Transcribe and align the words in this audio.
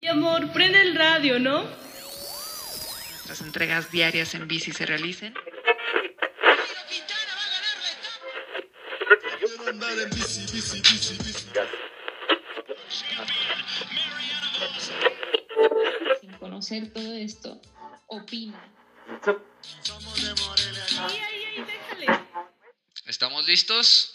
Mi 0.00 0.06
amor, 0.08 0.52
prende 0.52 0.80
el 0.80 0.94
radio, 0.94 1.40
¿no? 1.40 1.64
Las 3.28 3.40
entregas 3.40 3.90
diarias 3.90 4.32
en 4.34 4.46
bici 4.46 4.70
se 4.72 4.86
realicen. 4.86 5.34
Sin 16.20 16.32
conocer 16.34 16.92
todo 16.92 17.14
esto, 17.14 17.60
opina. 18.06 18.72
Ay, 19.26 21.18
ay, 21.18 21.44
ay, 21.56 21.64
déjale. 21.64 22.06
¿Estamos 23.06 23.44
listos? 23.46 24.14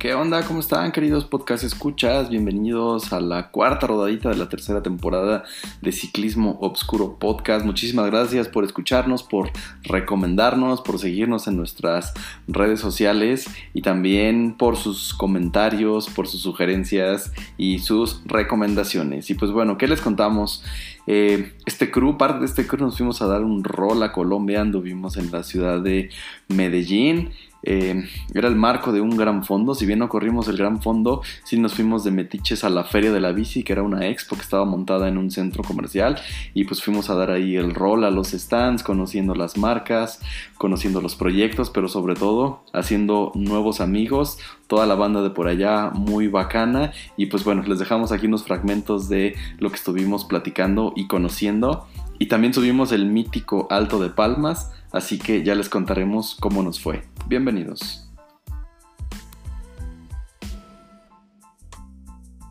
¿Qué 0.00 0.14
onda? 0.14 0.46
¿Cómo 0.46 0.60
están, 0.60 0.92
queridos 0.92 1.26
podcast 1.26 1.62
escuchas? 1.62 2.30
Bienvenidos 2.30 3.12
a 3.12 3.20
la 3.20 3.50
cuarta 3.50 3.86
rodadita 3.86 4.30
de 4.30 4.36
la 4.36 4.48
tercera 4.48 4.82
temporada 4.82 5.44
de 5.82 5.92
Ciclismo 5.92 6.56
Obscuro 6.62 7.18
Podcast. 7.18 7.66
Muchísimas 7.66 8.06
gracias 8.06 8.48
por 8.48 8.64
escucharnos, 8.64 9.22
por 9.22 9.50
recomendarnos, 9.82 10.80
por 10.80 10.98
seguirnos 10.98 11.48
en 11.48 11.58
nuestras 11.58 12.14
redes 12.48 12.80
sociales 12.80 13.44
y 13.74 13.82
también 13.82 14.54
por 14.56 14.78
sus 14.78 15.12
comentarios, 15.12 16.08
por 16.08 16.26
sus 16.26 16.40
sugerencias 16.40 17.30
y 17.58 17.80
sus 17.80 18.22
recomendaciones. 18.24 19.28
Y 19.28 19.34
pues 19.34 19.50
bueno, 19.50 19.76
¿qué 19.76 19.86
les 19.86 20.00
contamos? 20.00 20.64
Eh, 21.06 21.52
este 21.66 21.90
crew, 21.90 22.16
parte 22.16 22.38
de 22.38 22.46
este 22.46 22.66
crew 22.66 22.86
nos 22.86 22.96
fuimos 22.96 23.20
a 23.20 23.26
dar 23.26 23.44
un 23.44 23.64
rol 23.64 24.02
a 24.02 24.12
Colombia, 24.12 24.62
anduvimos 24.62 25.18
en 25.18 25.30
la 25.30 25.42
ciudad 25.42 25.80
de 25.80 26.08
Medellín. 26.48 27.32
Eh, 27.62 28.04
era 28.34 28.48
el 28.48 28.56
marco 28.56 28.92
de 28.92 29.00
un 29.00 29.16
gran 29.16 29.44
fondo. 29.44 29.74
Si 29.74 29.86
bien 29.86 29.98
no 29.98 30.08
corrimos 30.08 30.48
el 30.48 30.56
gran 30.56 30.80
fondo, 30.82 31.22
sí 31.44 31.58
nos 31.58 31.74
fuimos 31.74 32.04
de 32.04 32.10
metiches 32.10 32.64
a 32.64 32.70
la 32.70 32.84
Feria 32.84 33.12
de 33.12 33.20
la 33.20 33.32
Bici, 33.32 33.62
que 33.62 33.72
era 33.72 33.82
una 33.82 34.06
expo 34.06 34.36
que 34.36 34.42
estaba 34.42 34.64
montada 34.64 35.08
en 35.08 35.18
un 35.18 35.30
centro 35.30 35.62
comercial. 35.62 36.18
Y 36.54 36.64
pues 36.64 36.82
fuimos 36.82 37.10
a 37.10 37.14
dar 37.14 37.30
ahí 37.30 37.56
el 37.56 37.74
rol 37.74 38.04
a 38.04 38.10
los 38.10 38.28
stands, 38.28 38.82
conociendo 38.82 39.34
las 39.34 39.56
marcas, 39.56 40.20
conociendo 40.56 41.00
los 41.00 41.16
proyectos, 41.16 41.70
pero 41.70 41.88
sobre 41.88 42.14
todo 42.14 42.64
haciendo 42.72 43.32
nuevos 43.34 43.80
amigos. 43.80 44.38
Toda 44.66 44.86
la 44.86 44.94
banda 44.94 45.20
de 45.22 45.30
por 45.30 45.48
allá 45.48 45.90
muy 45.90 46.28
bacana. 46.28 46.92
Y 47.16 47.26
pues 47.26 47.44
bueno, 47.44 47.62
les 47.62 47.78
dejamos 47.78 48.12
aquí 48.12 48.26
unos 48.26 48.44
fragmentos 48.44 49.08
de 49.08 49.34
lo 49.58 49.70
que 49.70 49.76
estuvimos 49.76 50.24
platicando 50.24 50.92
y 50.94 51.06
conociendo. 51.08 51.86
Y 52.22 52.26
también 52.26 52.52
subimos 52.52 52.92
el 52.92 53.06
mítico 53.06 53.66
Alto 53.70 53.98
de 53.98 54.10
Palmas, 54.10 54.70
así 54.92 55.18
que 55.18 55.42
ya 55.42 55.54
les 55.54 55.70
contaremos 55.70 56.36
cómo 56.38 56.62
nos 56.62 56.78
fue. 56.78 57.04
Bienvenidos. 57.26 58.12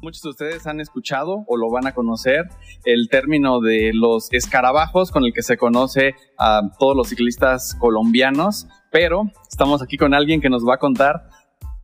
Muchos 0.02 0.24
de 0.24 0.30
ustedes 0.30 0.66
han 0.66 0.82
escuchado 0.82 1.44
o 1.46 1.56
lo 1.56 1.70
van 1.70 1.86
a 1.86 1.94
conocer 1.94 2.50
el 2.84 3.10
término 3.10 3.60
de 3.60 3.92
los 3.94 4.34
escarabajos 4.34 5.12
con 5.12 5.24
el 5.24 5.34
que 5.34 5.44
se 5.44 5.56
conoce 5.56 6.16
a 6.40 6.62
todos 6.80 6.98
los 6.98 7.10
ciclistas 7.10 7.76
colombianos, 7.76 8.68
pero 8.92 9.30
estamos 9.52 9.84
aquí 9.84 9.98
con 9.98 10.16
alguien 10.16 10.42
que 10.42 10.50
nos 10.50 10.68
va 10.68 10.76
a 10.76 10.80
contar 10.80 11.30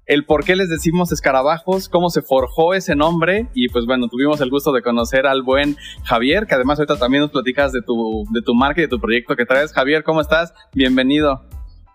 el 0.06 0.26
por 0.26 0.44
qué 0.44 0.56
les 0.56 0.70
decimos 0.70 1.12
escarabajos, 1.12 1.90
cómo 1.90 2.10
se 2.10 2.22
forjó 2.22 2.74
ese 2.74 2.96
nombre 2.96 3.50
y 3.54 3.70
pues 3.70 3.86
bueno, 3.86 4.08
tuvimos 4.08 4.40
el 4.42 4.50
gusto 4.50 4.72
de 4.72 4.84
conocer 4.84 5.26
al 5.26 5.42
buen 5.42 5.78
Javier, 6.04 6.46
que 6.46 6.56
además 6.56 6.80
ahorita 6.80 6.98
también 6.98 7.22
nos 7.22 7.32
platicas 7.32 7.72
de 7.72 7.82
tu, 7.82 8.26
de 8.32 8.42
tu 8.42 8.54
marca 8.54 8.82
y 8.82 8.84
de 8.84 8.90
tu 8.90 9.00
proyecto 9.00 9.36
que 9.36 9.46
traes. 9.46 9.74
Javier, 9.74 10.04
¿cómo 10.04 10.22
estás? 10.22 10.54
Bienvenido. 10.74 11.48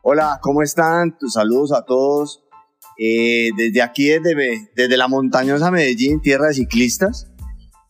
Hola, 0.02 0.38
¿cómo 0.42 0.62
están? 0.62 1.16
Tus 1.18 1.34
saludos 1.34 1.72
a 1.72 1.84
todos. 1.84 2.42
Eh, 2.98 3.50
desde 3.56 3.80
aquí, 3.82 4.08
desde, 4.08 4.70
desde 4.74 4.96
la 4.96 5.08
montañosa 5.08 5.70
Medellín, 5.70 6.20
tierra 6.20 6.48
de 6.48 6.54
ciclistas, 6.54 7.30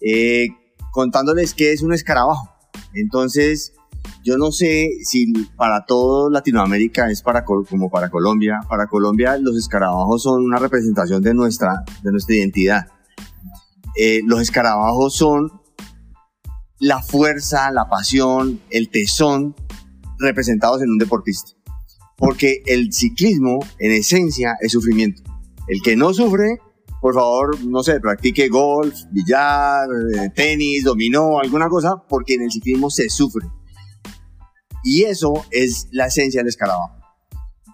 eh, 0.01 0.49
contándoles 0.93 1.55
qué 1.55 1.73
es 1.73 1.83
un 1.83 1.93
escarabajo. 1.93 2.53
Entonces, 2.95 3.73
yo 4.23 4.37
no 4.37 4.53
sé 4.53 4.91
si 5.03 5.33
para 5.57 5.87
todo 5.87 6.29
Latinoamérica 6.29 7.11
es 7.11 7.23
para 7.23 7.45
como 7.45 7.91
para 7.91 8.11
Colombia. 8.11 8.61
Para 8.69 8.87
Colombia 8.87 9.37
los 9.39 9.57
escarabajos 9.57 10.23
son 10.23 10.45
una 10.45 10.59
representación 10.59 11.23
de 11.23 11.35
nuestra, 11.35 11.85
de 12.03 12.11
nuestra 12.13 12.37
identidad. 12.37 12.87
Eh, 13.97 14.21
los 14.27 14.41
escarabajos 14.41 15.15
son 15.15 15.61
la 16.79 17.03
fuerza, 17.03 17.71
la 17.71 17.89
pasión, 17.89 18.61
el 18.71 18.91
tesón 18.91 19.55
representados 20.19 20.83
en 20.83 20.91
un 20.91 20.99
deportista. 20.99 21.53
Porque 22.17 22.63
el 22.67 22.93
ciclismo, 22.93 23.61
en 23.79 23.93
esencia, 23.93 24.57
es 24.61 24.73
sufrimiento. 24.73 25.23
El 25.67 25.81
que 25.83 25.97
no 25.97 26.13
sufre, 26.13 26.59
por 27.01 27.15
favor, 27.15 27.65
no 27.65 27.83
sé, 27.83 27.99
practique 28.01 28.49
golf, 28.49 28.95
billar, 29.11 29.89
eh, 30.19 30.31
tenis, 30.35 30.85
dominó, 30.85 31.39
alguna 31.39 31.69
cosa, 31.69 32.03
porque 32.09 32.35
en 32.35 32.43
el 32.43 32.51
ciclismo 32.51 32.91
se 32.91 33.09
sufre. 33.09 33.47
Y 34.83 35.05
eso 35.05 35.45
es 35.51 35.89
la 35.93 36.07
esencia 36.07 36.41
del 36.41 36.49
escarabajo. 36.49 37.01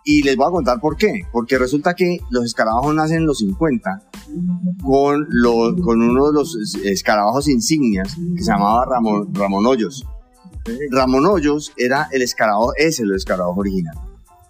Y 0.04 0.22
les 0.22 0.36
voy 0.36 0.46
a 0.46 0.50
contar 0.50 0.80
por 0.80 0.96
qué. 0.96 1.22
Porque 1.32 1.58
resulta 1.58 1.94
que 1.94 2.20
los 2.30 2.44
escarabajos 2.44 2.94
nacen 2.94 3.18
en 3.18 3.26
los 3.26 3.38
50 3.38 4.02
con, 4.82 5.26
uno 5.34 6.26
de 6.28 6.32
los 6.32 6.56
escarabajos 6.84 7.48
insignias 7.48 8.16
que 8.36 8.42
se 8.42 8.52
llamaba 8.52 8.84
Ramón, 8.84 9.34
Ramón 9.34 9.66
Hoyos. 9.66 10.06
Ramón 10.90 11.26
Hoyos 11.26 11.72
era 11.76 12.08
el 12.12 12.22
escarabajo, 12.22 12.72
es 12.76 13.00
el 13.00 13.12
escarabajo 13.14 13.60
original. 13.60 13.96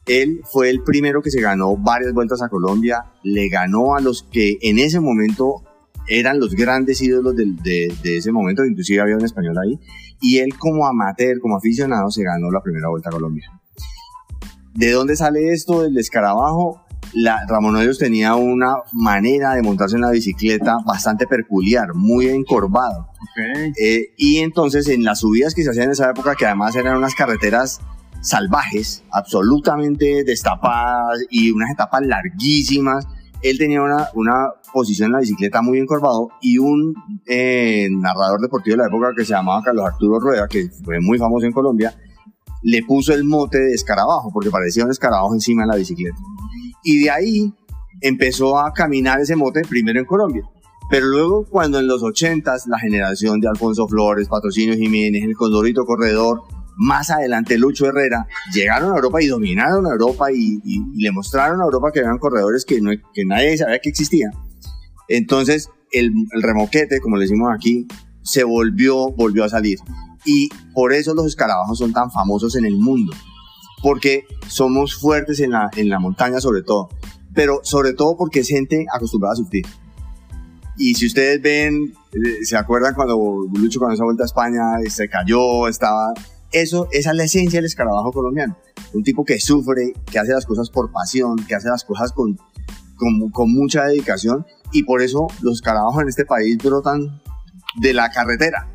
Él 0.07 0.43
fue 0.45 0.71
el 0.71 0.83
primero 0.83 1.21
que 1.21 1.31
se 1.31 1.41
ganó 1.41 1.77
varias 1.77 2.13
vueltas 2.13 2.43
a 2.43 2.49
Colombia, 2.49 3.07
le 3.23 3.49
ganó 3.49 3.97
a 3.97 4.01
los 4.01 4.23
que 4.23 4.59
en 4.63 4.79
ese 4.79 5.01
momento 5.01 5.63
eran 6.07 6.39
los 6.39 6.55
grandes 6.55 7.01
ídolos 7.01 7.35
de, 7.35 7.93
de 8.03 8.17
ese 8.17 8.31
momento, 8.31 8.65
inclusive 8.65 9.01
había 9.01 9.17
un 9.17 9.25
español 9.25 9.57
ahí, 9.59 9.81
y 10.21 10.39
él 10.39 10.57
como 10.59 10.87
amateur, 10.87 11.39
como 11.41 11.57
aficionado, 11.57 12.11
se 12.11 12.23
ganó 12.23 12.51
la 12.51 12.61
primera 12.61 12.89
vuelta 12.89 13.11
a 13.11 13.13
Colombia. 13.13 13.51
¿De 14.75 14.91
dónde 14.93 15.17
sale 15.17 15.53
esto 15.53 15.83
del 15.83 15.97
escarabajo? 15.97 16.83
La, 17.15 17.39
Ramón 17.49 17.77
Hoyos 17.77 17.99
tenía 17.99 18.35
una 18.35 18.77
manera 18.93 19.55
de 19.55 19.63
montarse 19.63 19.97
en 19.97 20.03
la 20.03 20.11
bicicleta 20.11 20.79
bastante 20.85 21.27
peculiar, 21.27 21.95
muy 21.95 22.29
encorvado. 22.29 23.09
Okay. 23.31 23.73
Eh, 23.81 24.15
y 24.19 24.39
entonces 24.39 24.89
en 24.89 25.05
las 25.05 25.21
subidas 25.21 25.55
que 25.55 25.63
se 25.63 25.71
hacían 25.71 25.87
en 25.87 25.93
esa 25.93 26.11
época, 26.11 26.35
que 26.35 26.45
además 26.45 26.77
eran 26.77 26.97
unas 26.97 27.15
carreteras 27.15 27.81
salvajes, 28.21 29.05
absolutamente 29.11 30.25
destapadas 30.25 31.21
y 31.31 31.53
unas 31.53 31.71
etapas 31.71 32.03
larguísimas, 32.05 33.07
él 33.43 33.59
tenía 33.59 33.83
una, 33.83 34.09
una 34.15 34.49
posición 34.73 35.07
en 35.09 35.13
la 35.13 35.19
bicicleta 35.21 35.63
muy 35.63 35.79
encorvado 35.79 36.29
y 36.41 36.59
un 36.59 36.95
eh, 37.27 37.89
narrador 37.91 38.41
deportivo 38.41 38.77
de 38.77 38.83
la 38.83 38.89
época 38.89 39.13
que 39.17 39.25
se 39.25 39.33
llamaba 39.33 39.63
Carlos 39.63 39.87
Arturo 39.87 40.21
Rueda, 40.21 40.49
que 40.49 40.69
fue 40.85 41.01
muy 41.01 41.19
famoso 41.19 41.47
en 41.47 41.53
Colombia, 41.53 41.95
le 42.63 42.83
puso 42.83 43.13
el 43.13 43.25
mote 43.25 43.59
de 43.59 43.73
escarabajo 43.75 44.31
porque 44.33 44.51
parecía 44.51 44.85
un 44.85 44.91
escarabajo 44.91 45.35
encima 45.35 45.63
de 45.63 45.69
la 45.69 45.77
bicicleta. 45.77 46.17
Y 46.83 47.05
de 47.05 47.11
ahí 47.11 47.55
empezó 48.01 48.59
a 48.59 48.73
caminar 48.73 49.21
ese 49.21 49.37
mote 49.37 49.63
primero 49.69 49.99
en 49.99 50.07
Colombia. 50.07 50.43
Pero 50.89 51.07
luego 51.07 51.45
cuando 51.45 51.81
en 51.81 51.89
los 51.89 52.03
80s 52.03 52.67
la 52.69 52.79
generación 52.79 53.41
de 53.41 53.49
Alfonso 53.49 53.89
Flores, 53.89 54.29
Patrocinio 54.29 54.75
Jiménez, 54.75 55.25
el 55.25 55.35
Condorito 55.35 55.85
Corredor, 55.85 56.43
más 56.77 57.11
adelante 57.11 57.59
Lucho 57.59 57.87
Herrera, 57.87 58.27
llegaron 58.53 58.93
a 58.93 58.97
Europa 58.97 59.23
y 59.23 59.27
dominaron 59.27 59.87
a 59.87 59.91
Europa 59.91 60.31
y, 60.33 60.61
le 60.95 61.11
mostraron 61.11 61.61
a 61.61 61.65
Europa 61.65 61.91
que 61.93 62.01
habían 62.01 62.19
corredores 62.19 62.65
que, 62.65 62.81
nadie 63.25 63.57
sabía 63.57 63.79
que 63.79 63.89
existían. 63.89 64.33
Entonces 65.09 65.71
el, 65.93 66.13
el, 66.33 66.43
remoquete, 66.43 67.01
como 67.01 67.17
le 67.17 67.23
decimos 67.23 67.51
aquí, 67.55 67.87
se 68.23 68.45
volvió, 68.45 69.13
volvió 69.13 69.45
a 69.45 69.49
salir. 69.49 69.79
Y 70.25 70.49
por 70.75 70.93
eso 70.93 71.15
los 71.15 71.27
escarabajos 71.27 71.79
son 71.79 71.93
tan 71.93 72.11
famosos 72.11 72.57
en 72.57 72.65
el 72.65 72.77
mundo, 72.77 73.13
porque 73.83 74.25
somos 74.49 74.97
fuertes 74.97 75.41
en 75.41 75.53
la, 75.53 75.71
en 75.77 75.89
la 75.89 75.99
montaña 75.99 76.41
sobre 76.41 76.63
todo, 76.63 76.89
pero 77.35 77.61
sobre 77.63 77.93
todo 77.93 78.17
porque 78.17 78.41
es 78.41 78.49
gente 78.49 78.85
acostumbrada 78.93 79.35
a 79.35 79.37
sufrir. 79.37 79.65
Y 80.79 80.95
si 80.95 81.07
ustedes 81.07 81.41
ven, 81.41 81.95
se 82.43 82.57
acuerdan 82.57 82.95
cuando 82.95 83.47
Lucho 83.55 83.79
cuando 83.79 83.95
esa 83.95 84.05
vuelta 84.05 84.25
a 84.25 84.27
España 84.27 84.63
se 84.91 85.09
cayó, 85.09 85.69
estaba 85.69 86.13
eso, 86.61 86.89
esa 86.93 87.11
es 87.11 87.17
la 87.17 87.25
esencia 87.25 87.59
del 87.59 87.67
escarabajo 87.67 88.13
colombiano. 88.13 88.57
Un 88.93 89.03
tipo 89.03 89.25
que 89.25 89.41
sufre, 89.41 89.93
que 90.11 90.19
hace 90.19 90.33
las 90.33 90.47
cosas 90.47 90.71
por 90.71 90.91
pasión, 90.93 91.37
que 91.47 91.55
hace 91.55 91.69
las 91.69 91.85
cosas 91.85 92.13
con, 92.13 92.39
con, 93.33 93.53
mucha 93.53 93.85
dedicación 93.85 94.47
y 94.73 94.85
por 94.85 95.03
eso 95.03 95.29
los 95.43 95.57
escarabajos 95.57 96.03
en 96.03 96.09
este 96.09 96.25
país 96.25 96.59
brotan 96.59 97.21
de 97.77 97.95
la 97.95 98.11
carretera. 98.11 98.69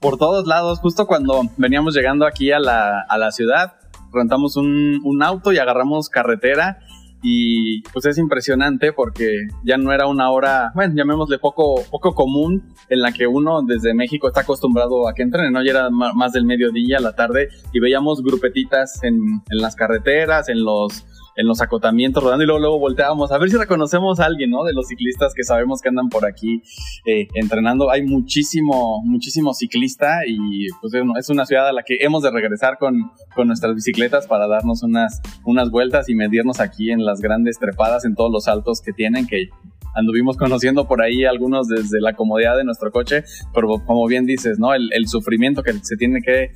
Por 0.00 0.16
todos 0.16 0.46
lados, 0.46 0.78
justo 0.80 1.06
cuando 1.06 1.42
veníamos 1.56 1.94
llegando 1.94 2.26
aquí 2.26 2.52
a 2.52 2.58
la, 2.58 3.00
a 3.08 3.18
la 3.18 3.32
ciudad, 3.32 3.74
rentamos 4.12 4.56
un, 4.56 5.00
un 5.04 5.22
auto 5.22 5.52
y 5.52 5.58
agarramos 5.58 6.08
carretera 6.08 6.78
y 7.22 7.82
pues 7.92 8.06
es 8.06 8.18
impresionante 8.18 8.92
porque 8.92 9.48
ya 9.64 9.76
no 9.76 9.92
era 9.92 10.06
una 10.06 10.30
hora, 10.30 10.70
bueno, 10.74 10.94
llamémosle 10.94 11.38
poco, 11.38 11.82
poco 11.90 12.14
común 12.14 12.74
en 12.88 13.00
la 13.00 13.12
que 13.12 13.26
uno 13.26 13.62
desde 13.62 13.94
México 13.94 14.28
está 14.28 14.40
acostumbrado 14.40 15.08
a 15.08 15.14
que 15.14 15.22
entren, 15.22 15.52
¿no? 15.52 15.64
Ya 15.64 15.72
era 15.72 15.90
más 15.90 16.32
del 16.32 16.44
mediodía, 16.44 17.00
la 17.00 17.14
tarde 17.14 17.48
y 17.72 17.80
veíamos 17.80 18.22
grupetitas 18.22 19.02
en, 19.02 19.16
en 19.50 19.58
las 19.58 19.74
carreteras, 19.74 20.48
en 20.48 20.62
los 20.64 21.04
en 21.38 21.46
los 21.46 21.60
acotamientos 21.60 22.22
rodando 22.22 22.42
y 22.42 22.46
luego, 22.46 22.58
luego 22.58 22.78
volteábamos 22.80 23.30
a 23.30 23.38
ver 23.38 23.48
si 23.48 23.56
reconocemos 23.56 24.18
a 24.18 24.24
alguien, 24.24 24.50
¿no? 24.50 24.64
De 24.64 24.72
los 24.72 24.88
ciclistas 24.88 25.32
que 25.34 25.44
sabemos 25.44 25.80
que 25.80 25.88
andan 25.88 26.08
por 26.08 26.26
aquí 26.26 26.62
eh, 27.06 27.28
entrenando. 27.34 27.92
Hay 27.92 28.02
muchísimo, 28.02 29.00
muchísimo 29.04 29.54
ciclista 29.54 30.26
y 30.26 30.66
pues 30.80 30.92
es 31.16 31.30
una 31.30 31.46
ciudad 31.46 31.68
a 31.68 31.72
la 31.72 31.84
que 31.84 31.98
hemos 32.00 32.24
de 32.24 32.32
regresar 32.32 32.76
con, 32.78 33.12
con 33.36 33.46
nuestras 33.46 33.76
bicicletas 33.76 34.26
para 34.26 34.48
darnos 34.48 34.82
unas, 34.82 35.22
unas 35.44 35.70
vueltas 35.70 36.08
y 36.08 36.16
medirnos 36.16 36.58
aquí 36.58 36.90
en 36.90 37.04
las 37.04 37.20
grandes 37.20 37.60
trepadas, 37.60 38.04
en 38.04 38.16
todos 38.16 38.32
los 38.32 38.48
altos 38.48 38.80
que 38.80 38.92
tienen, 38.92 39.28
que 39.28 39.50
anduvimos 39.94 40.36
conociendo 40.36 40.88
por 40.88 41.02
ahí 41.02 41.24
algunos 41.24 41.68
desde 41.68 42.00
la 42.00 42.14
comodidad 42.14 42.56
de 42.56 42.64
nuestro 42.64 42.90
coche, 42.90 43.22
pero 43.54 43.68
como 43.86 44.08
bien 44.08 44.26
dices, 44.26 44.58
¿no? 44.58 44.74
El 44.74 45.06
sufrimiento 45.06 45.62
que 45.62 45.72
se 45.82 45.96
tiene 45.96 46.20
que 46.20 46.50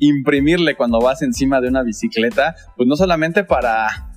imprimirle 0.00 0.74
cuando 0.74 1.00
vas 1.00 1.22
encima 1.22 1.60
de 1.60 1.68
una 1.68 1.82
bicicleta, 1.82 2.56
pues 2.76 2.88
no 2.88 2.96
solamente 2.96 3.44
para 3.44 4.10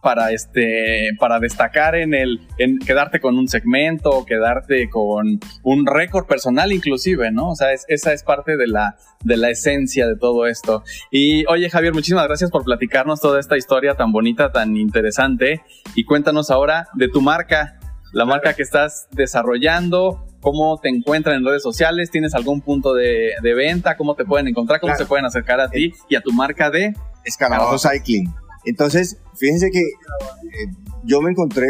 para 0.00 0.30
este 0.30 1.10
para 1.18 1.40
destacar 1.40 1.96
en 1.96 2.14
el 2.14 2.40
en 2.58 2.78
quedarte 2.78 3.18
con 3.20 3.36
un 3.36 3.48
segmento 3.48 4.24
quedarte 4.24 4.88
con 4.88 5.40
un 5.64 5.86
récord 5.86 6.24
personal 6.26 6.72
inclusive 6.72 7.32
no 7.32 7.50
o 7.50 7.54
sea 7.56 7.72
esa 7.72 8.12
es 8.12 8.22
parte 8.22 8.56
de 8.56 8.68
la 8.68 8.96
de 9.24 9.36
la 9.36 9.50
esencia 9.50 10.06
de 10.06 10.16
todo 10.16 10.46
esto. 10.46 10.84
Y 11.10 11.44
oye 11.46 11.68
Javier 11.68 11.92
muchísimas 11.92 12.26
gracias 12.26 12.50
por 12.50 12.64
platicarnos 12.64 13.20
toda 13.20 13.40
esta 13.40 13.56
historia 13.56 13.94
tan 13.94 14.12
bonita 14.12 14.52
tan 14.52 14.76
interesante. 14.76 15.62
Y 15.94 16.04
cuéntanos 16.04 16.50
ahora 16.50 16.88
de 16.94 17.08
tu 17.08 17.20
marca 17.20 17.78
la 18.12 18.24
marca 18.24 18.54
que 18.54 18.62
estás 18.62 19.08
desarrollando 19.10 20.27
cómo 20.40 20.78
te 20.78 20.88
encuentran 20.88 21.36
en 21.36 21.44
redes 21.44 21.62
sociales, 21.62 22.10
tienes 22.10 22.34
algún 22.34 22.60
punto 22.60 22.94
de, 22.94 23.34
venta, 23.42 23.96
cómo 23.96 24.14
te 24.14 24.24
pueden 24.24 24.48
encontrar, 24.48 24.80
cómo 24.80 24.94
se 24.96 25.06
pueden 25.06 25.24
acercar 25.24 25.60
a 25.60 25.68
ti 25.68 25.92
y 26.08 26.16
a 26.16 26.20
tu 26.20 26.32
marca 26.32 26.70
de 26.70 26.94
Escarabajo 27.24 27.78
Cycling. 27.78 28.32
Entonces, 28.64 29.18
fíjense 29.36 29.70
que 29.70 29.80
eh, 29.80 30.66
yo 31.04 31.20
me 31.20 31.30
encontré, 31.30 31.66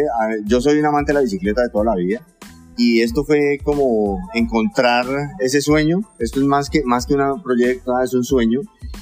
yo 0.46 0.60
soy 0.60 0.78
un 0.78 0.86
amante 0.86 1.12
de 1.12 1.14
la 1.14 1.20
bicicleta 1.20 1.62
de 1.62 1.68
toda 1.70 1.84
la 1.84 1.94
vida 1.94 2.20
y 2.76 3.02
esto 3.02 3.24
fue 3.24 3.58
como 3.64 4.18
encontrar 4.34 5.04
ese 5.40 5.60
sueño. 5.60 6.00
Esto 6.18 6.40
es 6.40 6.46
más 6.46 6.70
que, 6.70 6.82
más 6.84 7.06
que 7.06 7.14
un 7.14 7.42
proyecto, 7.42 7.98
es 8.00 8.14
un 8.14 8.24
sueño. 8.24 8.60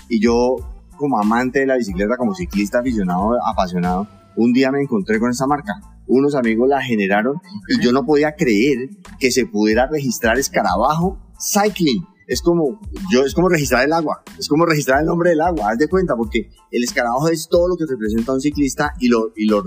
Y 0.08 0.20
yo, 0.20 0.56
como 0.96 1.18
amante 1.20 1.60
de 1.60 1.66
la 1.66 1.76
bicicleta, 1.76 2.16
como 2.16 2.34
ciclista 2.34 2.80
aficionado, 2.80 3.36
apasionado, 3.46 4.08
un 4.34 4.52
día 4.52 4.72
me 4.72 4.80
encontré 4.80 5.18
con 5.20 5.30
esa 5.30 5.46
marca 5.46 5.74
unos 6.06 6.34
amigos 6.34 6.68
la 6.68 6.82
generaron 6.82 7.40
y 7.68 7.80
yo 7.82 7.92
no 7.92 8.04
podía 8.04 8.34
creer 8.34 8.90
que 9.18 9.30
se 9.30 9.46
pudiera 9.46 9.86
registrar 9.86 10.38
escarabajo 10.38 11.18
cycling. 11.38 12.04
Es 12.26 12.42
como, 12.42 12.80
yo, 13.12 13.24
es 13.24 13.34
como 13.34 13.48
registrar 13.48 13.84
el 13.84 13.92
agua, 13.92 14.24
es 14.36 14.48
como 14.48 14.66
registrar 14.66 15.00
el 15.00 15.06
nombre 15.06 15.30
del 15.30 15.40
agua, 15.40 15.70
haz 15.70 15.78
de 15.78 15.86
cuenta, 15.88 16.16
porque 16.16 16.50
el 16.72 16.82
escarabajo 16.82 17.28
es 17.28 17.48
todo 17.48 17.68
lo 17.68 17.76
que 17.76 17.84
representa 17.88 18.32
a 18.32 18.34
un 18.34 18.40
ciclista 18.40 18.94
y 18.98 19.08
lo, 19.08 19.32
y 19.36 19.46
lo, 19.46 19.62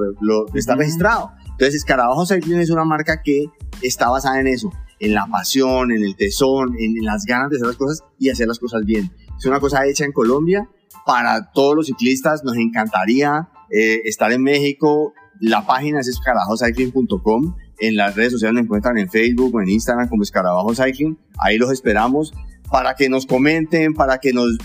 está 0.54 0.76
registrado. 0.76 1.32
Entonces, 1.46 1.76
Escarabajo 1.76 2.26
Cycling 2.26 2.60
es 2.60 2.70
una 2.70 2.86
marca 2.86 3.22
que 3.22 3.46
está 3.82 4.10
basada 4.10 4.40
en 4.40 4.48
eso, 4.48 4.72
en 5.00 5.14
la 5.14 5.26
pasión, 5.28 5.92
en 5.92 6.04
el 6.04 6.16
tesón, 6.16 6.76
en, 6.78 6.96
las 7.04 7.26
ganas 7.26 7.50
de 7.50 7.58
hacer 7.58 7.68
las 7.68 7.78
cosas 7.78 8.04
y 8.18 8.30
hacer 8.30 8.48
las 8.48 8.60
cosas 8.60 8.86
bien. 8.86 9.12
Es 9.38 9.46
una 9.46 9.60
cosa 9.60 9.86
hecha 9.86 10.04
en 10.06 10.12
Colombia 10.12 10.70
para 11.06 11.52
todos 11.52 11.76
los 11.76 11.88
ciclistas, 11.88 12.44
nos 12.44 12.56
encantaría 12.58 13.50
eh, 13.72 14.02
estar 14.06 14.32
en 14.32 14.44
México, 14.44 15.14
la 15.40 15.66
página 15.66 16.00
es 16.00 16.08
escarabajocycling.com. 16.08 17.56
En 17.80 17.96
las 17.96 18.16
redes 18.16 18.34
sociales 18.34 18.56
nos 18.56 18.64
encuentran 18.64 18.98
en 18.98 19.10
Facebook 19.10 19.56
o 19.56 19.62
en 19.62 19.70
Instagram 19.70 20.10
como 20.10 20.24
Escarabajo 20.24 20.74
Cycling. 20.76 21.18
Ahí 21.38 21.58
los 21.58 21.72
esperamos 21.72 22.34
para 22.70 22.94
que 22.96 23.10
nos 23.10 23.26
comenten, 23.26 23.94
para 23.94 24.20
que 24.20 24.32
nos, 24.34 24.58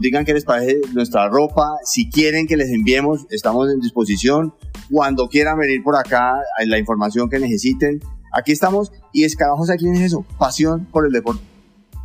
digan 0.00 0.24
qué 0.24 0.34
les 0.34 0.44
parece 0.44 0.80
nuestra 0.94 1.28
ropa. 1.28 1.76
Si 1.84 2.10
quieren 2.10 2.46
que 2.46 2.56
les 2.56 2.70
enviemos, 2.70 3.26
estamos 3.30 3.70
en 3.70 3.80
disposición. 3.80 4.54
Cuando 4.90 5.28
quieran 5.28 5.58
venir 5.58 5.82
por 5.82 5.96
acá, 5.96 6.34
la 6.66 6.78
información 6.78 7.28
que 7.28 7.38
necesiten. 7.38 8.00
Aquí 8.32 8.52
estamos. 8.52 8.90
Y 9.12 9.24
Escarabajo 9.24 9.66
Cycling 9.66 9.94
es 9.96 10.00
eso, 10.00 10.24
pasión 10.38 10.86
por 10.86 11.06
el 11.06 11.12
deporte. 11.12 11.42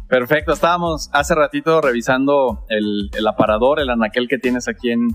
Perfecto, 0.10 0.54
estábamos 0.54 1.10
hace 1.12 1.36
ratito 1.36 1.82
revisando 1.82 2.66
el, 2.70 3.10
el 3.18 3.28
aparador, 3.28 3.82
el 3.82 3.90
anaquel 3.90 4.28
que 4.30 4.38
tienes 4.38 4.70
aquí 4.70 4.92
en, 4.92 5.10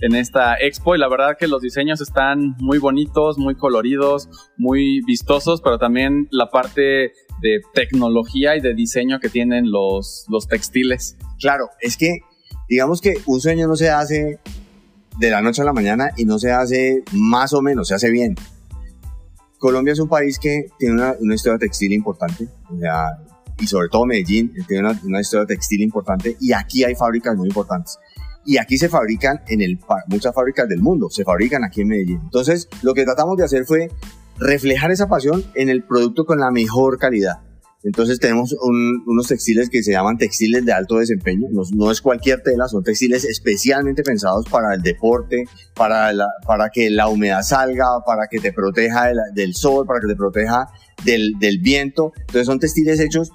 en 0.00 0.14
esta 0.14 0.56
expo 0.60 0.94
y 0.94 0.98
la 0.98 1.08
verdad 1.08 1.36
que 1.38 1.46
los 1.46 1.62
diseños 1.62 2.00
están 2.00 2.56
muy 2.58 2.78
bonitos, 2.78 3.38
muy 3.38 3.54
coloridos, 3.54 4.28
muy 4.56 5.00
vistosos, 5.06 5.60
pero 5.60 5.78
también 5.78 6.28
la 6.30 6.50
parte 6.50 7.12
de 7.40 7.60
tecnología 7.72 8.56
y 8.56 8.60
de 8.60 8.74
diseño 8.74 9.20
que 9.20 9.28
tienen 9.28 9.70
los, 9.70 10.26
los 10.28 10.48
textiles. 10.48 11.16
Claro, 11.40 11.70
es 11.80 11.96
que 11.96 12.18
digamos 12.68 13.00
que 13.00 13.14
un 13.26 13.40
sueño 13.40 13.66
no 13.66 13.76
se 13.76 13.90
hace 13.90 14.40
de 15.18 15.30
la 15.30 15.42
noche 15.42 15.62
a 15.62 15.64
la 15.64 15.72
mañana 15.72 16.10
y 16.16 16.24
no 16.24 16.38
se 16.38 16.50
hace 16.50 17.02
más 17.12 17.52
o 17.52 17.62
menos, 17.62 17.88
se 17.88 17.94
hace 17.94 18.10
bien. 18.10 18.34
Colombia 19.58 19.92
es 19.92 20.00
un 20.00 20.08
país 20.08 20.38
que 20.38 20.66
tiene 20.78 20.94
una, 20.94 21.14
una 21.20 21.34
historia 21.34 21.58
textil 21.58 21.92
importante, 21.92 22.48
y 23.58 23.66
sobre 23.66 23.88
todo 23.88 24.04
Medellín 24.04 24.52
tiene 24.66 24.88
una, 24.88 25.00
una 25.04 25.20
historia 25.20 25.46
textil 25.46 25.80
importante 25.80 26.36
y 26.40 26.52
aquí 26.52 26.82
hay 26.84 26.94
fábricas 26.96 27.36
muy 27.36 27.48
importantes 27.48 27.98
y 28.44 28.58
aquí 28.58 28.78
se 28.78 28.88
fabrican 28.88 29.40
en 29.48 29.78
muchas 30.08 30.34
fábricas 30.34 30.68
del 30.68 30.80
mundo, 30.80 31.08
se 31.10 31.24
fabrican 31.24 31.64
aquí 31.64 31.82
en 31.82 31.88
Medellín. 31.88 32.20
Entonces, 32.22 32.68
lo 32.82 32.94
que 32.94 33.04
tratamos 33.04 33.36
de 33.36 33.44
hacer 33.44 33.64
fue 33.64 33.90
reflejar 34.38 34.90
esa 34.90 35.08
pasión 35.08 35.44
en 35.54 35.68
el 35.68 35.84
producto 35.84 36.24
con 36.24 36.38
la 36.40 36.50
mejor 36.50 36.98
calidad. 36.98 37.40
Entonces 37.84 38.18
tenemos 38.18 38.56
unos 39.06 39.28
textiles 39.28 39.68
que 39.68 39.82
se 39.82 39.92
llaman 39.92 40.16
textiles 40.16 40.64
de 40.64 40.72
alto 40.72 40.96
desempeño. 40.96 41.48
No, 41.50 41.90
es 41.90 42.00
cualquier 42.00 42.42
tela, 42.42 42.66
son 42.66 42.82
textiles 42.82 43.26
especialmente 43.26 44.02
pensados 44.02 44.46
para 44.48 44.74
el 44.74 44.80
deporte, 44.80 45.44
para, 45.74 46.10
para 46.46 46.70
que 46.70 46.88
la 46.88 47.08
humedad 47.08 47.42
salga, 47.42 47.84
para 48.06 48.26
que 48.28 48.40
te 48.40 48.54
proteja 48.54 49.12
del, 49.34 49.54
sol, 49.54 49.86
para 49.86 50.00
que 50.00 50.06
te 50.06 50.16
proteja 50.16 50.68
del, 51.04 51.38
del 51.38 51.58
viento. 51.58 52.12
Entonces 52.20 52.46
son 52.46 52.58
textiles 52.58 53.00
hechos 53.00 53.32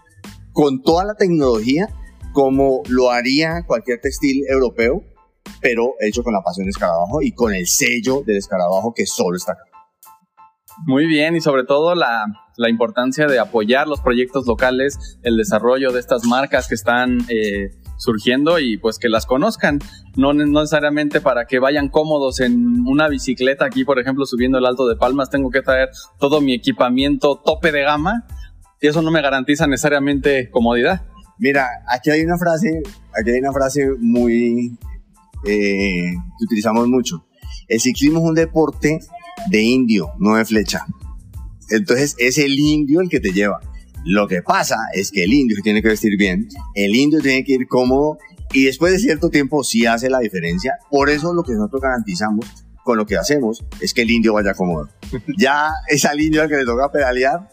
con 0.52 0.82
toda 0.82 1.06
la 1.06 1.14
tecnología 1.14 1.88
como 2.34 2.82
lo 2.90 3.12
haría 3.12 3.64
cualquier 3.66 4.00
textil 4.00 4.44
europeo, 4.48 5.04
pero 5.62 5.96
hecho 6.00 6.24
con 6.24 6.34
la 6.34 6.42
pasión 6.42 6.66
de 6.66 6.72
escarabajo 6.72 7.22
y 7.22 7.32
con 7.32 7.54
el 7.54 7.68
sello 7.68 8.22
del 8.26 8.38
escarabajo 8.38 8.94
que 8.96 9.06
solo 9.06 9.36
está 9.36 9.54
acá. 9.54 9.64
Muy 10.86 11.08
bien, 11.08 11.36
y 11.36 11.42
sobre 11.42 11.66
todo 11.66 11.94
la, 11.94 12.26
importancia 12.70 13.28
de 13.28 13.40
apoyar 13.40 13.88
los 13.88 14.02
proyectos 14.02 14.46
locales, 14.48 15.20
el 15.24 15.38
desarrollo 15.38 15.92
de 15.92 16.00
estas 16.00 16.26
marcas 16.26 16.68
que 16.68 16.76
están 16.76 17.20
eh, 17.30 17.72
surgiendo 17.98 18.60
y 18.60 18.78
pues 18.78 18.98
que 18.98 19.10
las 19.10 19.26
conozcan, 19.26 19.80
no, 20.16 20.34
no, 20.34 20.46
necesariamente 20.46 21.20
para 21.20 21.46
que 21.46 21.60
vayan 21.60 21.90
cómodos 21.90 22.40
en 22.40 22.88
una 22.88 23.10
bicicleta 23.10 23.66
aquí, 23.66 23.84
por 23.84 24.00
ejemplo, 24.00 24.26
subiendo 24.26 24.58
el 24.58 24.66
Alto 24.66 24.88
de 24.88 24.96
Palmas, 24.96 25.30
tengo 25.30 25.50
que 25.50 25.62
traer 25.62 25.90
todo 26.18 26.40
mi 26.40 26.54
equipamiento 26.54 27.42
tope 27.44 27.72
de 27.72 27.82
gama 27.82 28.26
y 28.82 28.88
eso 28.88 29.02
no 29.02 29.12
me 29.12 29.22
garantiza 29.22 29.68
necesariamente 29.68 30.50
comodidad. 30.50 31.02
Mira, 31.40 31.70
aquí 31.88 32.10
hay 32.10 32.22
una 32.22 32.38
frase, 32.38 32.84
aquí 33.18 33.32
hay 33.32 33.40
una 33.40 33.54
frase 33.54 33.90
muy 33.98 34.78
eh, 35.46 36.14
que 36.38 36.46
utilizamos 36.46 36.88
mucho. 36.88 37.26
El 37.68 37.80
ciclismo 37.80 38.20
es 38.20 38.26
un 38.26 38.36
deporte 38.36 39.00
de 39.50 39.62
indio, 39.62 40.12
no 40.20 40.36
de 40.36 40.44
flecha. 40.44 40.86
Entonces 41.70 42.16
es 42.20 42.38
el 42.38 42.60
indio 42.60 43.00
el 43.00 43.10
que 43.10 43.20
te 43.20 43.32
lleva. 43.32 43.62
Lo 44.04 44.28
que 44.28 44.42
pasa 44.42 44.78
es 44.94 45.12
que 45.12 45.24
el 45.24 45.34
indio 45.34 45.58
tiene 45.64 45.82
que 45.82 45.90
vestir 45.90 46.18
bien, 46.18 46.48
el 46.74 46.96
indio 46.96 47.20
tiene 47.22 47.44
que 47.44 47.54
ir 47.54 47.68
cómodo 47.68 48.18
y 48.54 48.66
después 48.66 48.92
de 48.92 49.00
cierto 49.00 49.30
tiempo 49.30 49.64
sí 49.64 49.86
hace 49.86 50.10
la 50.10 50.20
diferencia. 50.20 50.78
Por 50.90 51.10
eso 51.10 51.34
lo 51.34 51.44
que 51.44 51.54
nosotros 51.54 51.82
garantizamos 51.82 52.46
con 52.84 52.98
lo 52.98 53.06
que 53.06 53.18
hacemos 53.18 53.64
es 53.80 53.94
que 53.94 54.02
el 54.02 54.12
indio 54.12 54.34
vaya 54.34 54.54
cómodo. 54.54 54.90
ya 55.38 55.72
es 55.88 56.06
al 56.06 56.20
indio 56.20 56.42
al 56.42 56.50
que 56.50 56.58
le 56.58 56.66
toca 56.66 56.92
pedalear 56.92 57.50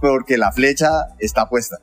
porque 0.00 0.36
la 0.36 0.52
flecha 0.52 0.90
está 1.18 1.48
puesta. 1.48 1.78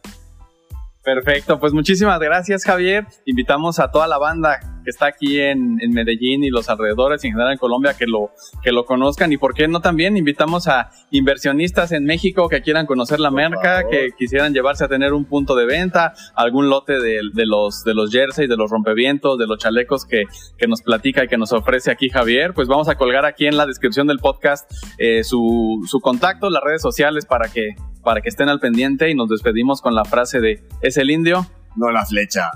Perfecto, 1.15 1.59
pues 1.59 1.73
muchísimas 1.73 2.19
gracias 2.19 2.63
Javier. 2.63 3.07
Invitamos 3.25 3.79
a 3.79 3.89
toda 3.89 4.07
la 4.07 4.19
banda 4.19 4.59
que 4.89 4.91
está 4.91 5.05
aquí 5.05 5.39
en, 5.39 5.77
Medellín 5.91 6.43
y 6.43 6.49
los 6.49 6.67
alrededores 6.67 7.23
y 7.23 7.27
en 7.27 7.33
general 7.33 7.53
en 7.53 7.59
Colombia 7.59 7.93
que 7.97 8.07
lo, 8.07 8.31
que 8.63 8.71
lo 8.71 8.85
conozcan 8.85 9.31
y 9.31 9.37
por 9.37 9.53
qué 9.53 9.67
no 9.67 9.81
también 9.81 10.17
invitamos 10.17 10.67
a 10.67 10.89
inversionistas 11.11 11.91
en 11.91 12.05
México 12.05 12.49
que 12.49 12.61
quieran 12.61 12.85
conocer 12.85 13.19
la 13.19 13.29
marca, 13.29 13.83
que 13.89 14.09
quisieran 14.17 14.53
llevarse 14.53 14.85
a 14.85 14.87
tener 14.87 15.13
un 15.13 15.25
punto 15.25 15.55
de 15.55 15.65
venta, 15.65 16.13
algún 16.35 16.69
lote 16.69 16.99
de, 16.99 17.21
los, 17.45 17.83
de 17.83 17.93
los 17.93 18.11
jerseys, 18.11 18.49
de 18.49 18.57
los 18.57 18.71
rompevientos, 18.71 19.37
de 19.37 19.45
los 19.45 19.59
chalecos 19.59 20.05
que, 20.05 20.23
que, 20.57 20.67
nos 20.67 20.81
platica 20.81 21.23
y 21.25 21.27
que 21.27 21.37
nos 21.37 21.51
ofrece 21.51 21.91
aquí 21.91 22.09
Javier, 22.09 22.53
pues 22.53 22.67
vamos 22.67 22.87
a 22.89 22.95
colgar 22.95 23.25
aquí 23.25 23.45
en 23.45 23.57
la 23.57 23.65
descripción 23.65 24.07
del 24.07 24.19
podcast 24.19 24.71
eh, 24.97 25.23
su, 25.23 25.85
su 25.87 25.99
contacto, 25.99 26.49
las 26.49 26.63
redes 26.63 26.81
sociales 26.81 27.25
para 27.25 27.49
que 27.49 27.75
para 28.03 28.21
que 28.21 28.29
estén 28.29 28.49
al 28.49 28.59
pendiente 28.59 29.09
y 29.09 29.15
nos 29.15 29.29
despedimos 29.29 29.81
con 29.81 29.93
la 29.93 30.05
frase 30.05 30.39
de 30.39 30.63
¿es 30.81 30.97
el 30.97 31.11
indio? 31.11 31.45
No 31.75 31.91
la 31.91 32.05
flecha. 32.05 32.49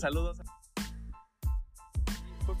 saludos. 0.00 0.38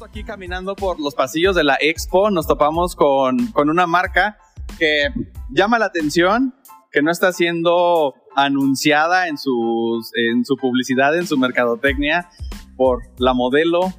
Aquí 0.02 0.24
caminando 0.24 0.74
por 0.76 0.98
los 0.98 1.14
pasillos 1.14 1.54
de 1.54 1.62
la 1.62 1.76
expo 1.78 2.30
nos 2.30 2.46
topamos 2.46 2.96
con, 2.96 3.48
con 3.48 3.68
una 3.68 3.86
marca 3.86 4.38
que 4.78 5.08
llama 5.50 5.78
la 5.78 5.86
atención, 5.86 6.54
que 6.90 7.02
no 7.02 7.10
está 7.10 7.32
siendo 7.32 8.14
anunciada 8.34 9.28
en, 9.28 9.36
sus, 9.36 10.10
en 10.16 10.46
su 10.46 10.56
publicidad, 10.56 11.16
en 11.18 11.26
su 11.26 11.36
mercadotecnia, 11.36 12.30
por 12.76 13.02
la 13.18 13.34
modelo, 13.34 13.92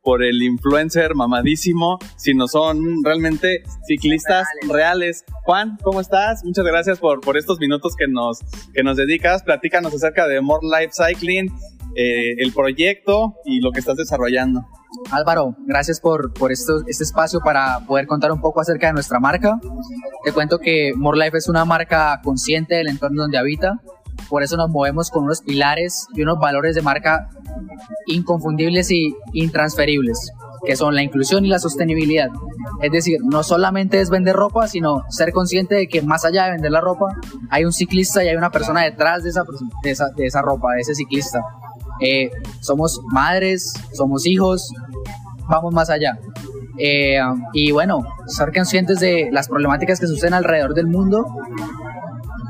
por 0.00 0.22
el 0.22 0.42
influencer 0.42 1.16
mamadísimo, 1.16 1.98
sino 2.16 2.46
son 2.46 3.02
realmente 3.04 3.64
ciclistas 3.86 4.46
reales. 4.68 5.24
Juan, 5.42 5.76
¿cómo 5.82 6.00
estás? 6.00 6.44
Muchas 6.44 6.64
gracias 6.64 7.00
por, 7.00 7.20
por 7.20 7.36
estos 7.36 7.58
minutos 7.58 7.96
que 7.96 8.06
nos, 8.06 8.38
que 8.72 8.84
nos 8.84 8.96
dedicas. 8.96 9.42
Platícanos 9.42 9.92
acerca 9.92 10.28
de 10.28 10.40
More 10.40 10.64
Life 10.64 10.92
Cycling, 10.92 11.52
eh, 11.94 12.34
el 12.38 12.52
proyecto 12.52 13.34
y 13.44 13.60
lo 13.60 13.72
que 13.72 13.80
estás 13.80 13.96
desarrollando. 13.96 14.66
Álvaro, 15.10 15.54
gracias 15.66 16.00
por, 16.00 16.32
por 16.32 16.50
esto, 16.50 16.82
este 16.86 17.04
espacio 17.04 17.40
para 17.40 17.80
poder 17.80 18.06
contar 18.06 18.32
un 18.32 18.40
poco 18.40 18.60
acerca 18.60 18.86
de 18.88 18.94
nuestra 18.94 19.20
marca. 19.20 19.58
Te 20.24 20.32
cuento 20.32 20.58
que 20.58 20.92
More 20.96 21.18
Life 21.18 21.36
es 21.36 21.48
una 21.48 21.64
marca 21.64 22.20
consciente 22.22 22.76
del 22.76 22.88
entorno 22.88 23.22
donde 23.22 23.38
habita. 23.38 23.80
Por 24.28 24.42
eso 24.42 24.56
nos 24.56 24.70
movemos 24.70 25.10
con 25.10 25.24
unos 25.24 25.42
pilares 25.42 26.06
y 26.14 26.22
unos 26.22 26.38
valores 26.38 26.74
de 26.74 26.82
marca 26.82 27.28
inconfundibles 28.06 28.90
y 28.90 29.14
intransferibles, 29.32 30.32
que 30.66 30.76
son 30.76 30.94
la 30.94 31.02
inclusión 31.02 31.44
y 31.44 31.48
la 31.48 31.58
sostenibilidad. 31.58 32.28
Es 32.82 32.90
decir, 32.90 33.18
no 33.22 33.42
solamente 33.42 34.00
es 34.00 34.10
vender 34.10 34.34
ropa, 34.34 34.66
sino 34.68 35.04
ser 35.08 35.32
consciente 35.32 35.74
de 35.74 35.88
que 35.88 36.02
más 36.02 36.24
allá 36.24 36.44
de 36.44 36.52
vender 36.52 36.72
la 36.72 36.80
ropa, 36.80 37.06
hay 37.50 37.64
un 37.64 37.72
ciclista 37.72 38.24
y 38.24 38.28
hay 38.28 38.36
una 38.36 38.50
persona 38.50 38.82
detrás 38.82 39.22
de 39.22 39.30
esa, 39.30 39.44
de 39.82 39.90
esa, 39.90 40.08
de 40.16 40.26
esa 40.26 40.42
ropa, 40.42 40.74
de 40.74 40.80
ese 40.80 40.94
ciclista. 40.94 41.40
Eh, 42.00 42.30
somos 42.60 43.00
madres, 43.12 43.74
somos 43.92 44.26
hijos, 44.26 44.72
vamos 45.48 45.72
más 45.72 45.90
allá. 45.90 46.18
Eh, 46.78 47.18
y 47.52 47.72
bueno, 47.72 48.06
ser 48.26 48.52
conscientes 48.52 49.00
de 49.00 49.28
las 49.32 49.48
problemáticas 49.48 49.98
que 49.98 50.06
suceden 50.06 50.34
alrededor 50.34 50.74
del 50.74 50.86
mundo 50.86 51.24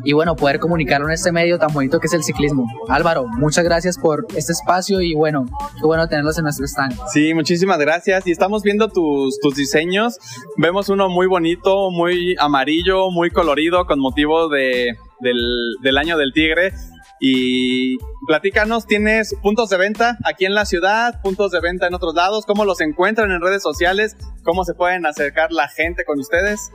y 0.04 0.12
bueno, 0.12 0.36
poder 0.36 0.58
comunicarlo 0.58 1.06
en 1.08 1.12
este 1.12 1.32
medio 1.32 1.58
tan 1.58 1.72
bonito 1.72 2.00
que 2.00 2.06
es 2.06 2.14
el 2.14 2.22
ciclismo. 2.22 2.66
Álvaro, 2.88 3.26
muchas 3.26 3.64
gracias 3.64 3.98
por 3.98 4.26
este 4.34 4.52
espacio 4.52 5.00
y 5.00 5.14
bueno, 5.14 5.44
qué 5.78 5.86
bueno 5.86 6.08
tenerlos 6.08 6.38
en 6.38 6.44
nuestro 6.44 6.66
stand. 6.66 6.96
Sí, 7.12 7.34
muchísimas 7.34 7.78
gracias. 7.78 8.26
Y 8.26 8.30
estamos 8.30 8.62
viendo 8.62 8.88
tus, 8.88 9.38
tus 9.40 9.54
diseños. 9.54 10.16
Vemos 10.56 10.88
uno 10.88 11.08
muy 11.08 11.26
bonito, 11.26 11.90
muy 11.90 12.36
amarillo, 12.38 13.10
muy 13.10 13.30
colorido 13.30 13.84
con 13.86 14.00
motivo 14.00 14.48
de, 14.48 14.96
del, 15.20 15.74
del 15.82 15.98
año 15.98 16.16
del 16.16 16.32
tigre. 16.32 16.72
Y 17.20 17.98
platícanos, 18.26 18.86
¿tienes 18.86 19.34
puntos 19.42 19.68
de 19.70 19.76
venta 19.76 20.16
aquí 20.24 20.44
en 20.44 20.54
la 20.54 20.64
ciudad, 20.64 21.20
puntos 21.20 21.50
de 21.50 21.60
venta 21.60 21.86
en 21.86 21.94
otros 21.94 22.14
lados? 22.14 22.46
¿Cómo 22.46 22.64
los 22.64 22.80
encuentran 22.80 23.30
en 23.30 23.40
redes 23.40 23.62
sociales? 23.62 24.16
¿Cómo 24.44 24.64
se 24.64 24.74
pueden 24.74 25.04
acercar 25.04 25.50
la 25.50 25.68
gente 25.68 26.04
con 26.04 26.20
ustedes? 26.20 26.70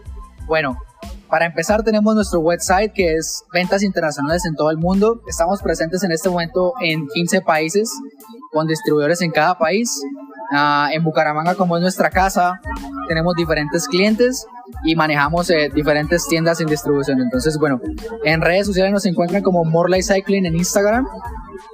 Bueno, 0.45 0.77
para 1.29 1.45
empezar 1.45 1.83
tenemos 1.83 2.13
nuestro 2.13 2.41
website 2.41 2.91
que 2.93 3.13
es 3.15 3.43
ventas 3.53 3.83
internacionales 3.83 4.45
en 4.45 4.55
todo 4.55 4.69
el 4.69 4.77
mundo. 4.77 5.21
Estamos 5.27 5.62
presentes 5.62 6.03
en 6.03 6.12
este 6.12 6.29
momento 6.29 6.73
en 6.81 7.07
15 7.07 7.41
países 7.41 7.89
con 8.51 8.67
distribuidores 8.67 9.21
en 9.21 9.31
cada 9.31 9.57
país. 9.57 10.01
Uh, 10.51 10.91
en 10.91 11.03
Bucaramanga, 11.03 11.55
como 11.55 11.77
es 11.77 11.81
nuestra 11.81 12.09
casa, 12.09 12.59
tenemos 13.07 13.33
diferentes 13.35 13.88
clientes 13.88 14.45
y 14.84 14.96
manejamos 14.96 15.50
eh, 15.50 15.72
diferentes 15.74 16.28
tiendas 16.28 16.62
en 16.62 16.68
distribución. 16.68 17.20
Entonces, 17.22 17.58
bueno, 17.58 17.82
en 18.24 18.42
redes 18.42 18.68
sociales 18.68 18.92
nos 18.92 19.06
encuentran 19.06 19.42
como 19.44 19.63
Morley 19.63 20.04
Cycling 20.04 20.46
en 20.46 20.56
Instagram 20.56 21.08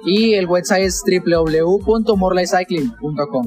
y 0.04 0.34
el 0.34 0.46
website 0.46 0.84
es 0.84 1.02
www.morleycycling.com. 1.04 3.46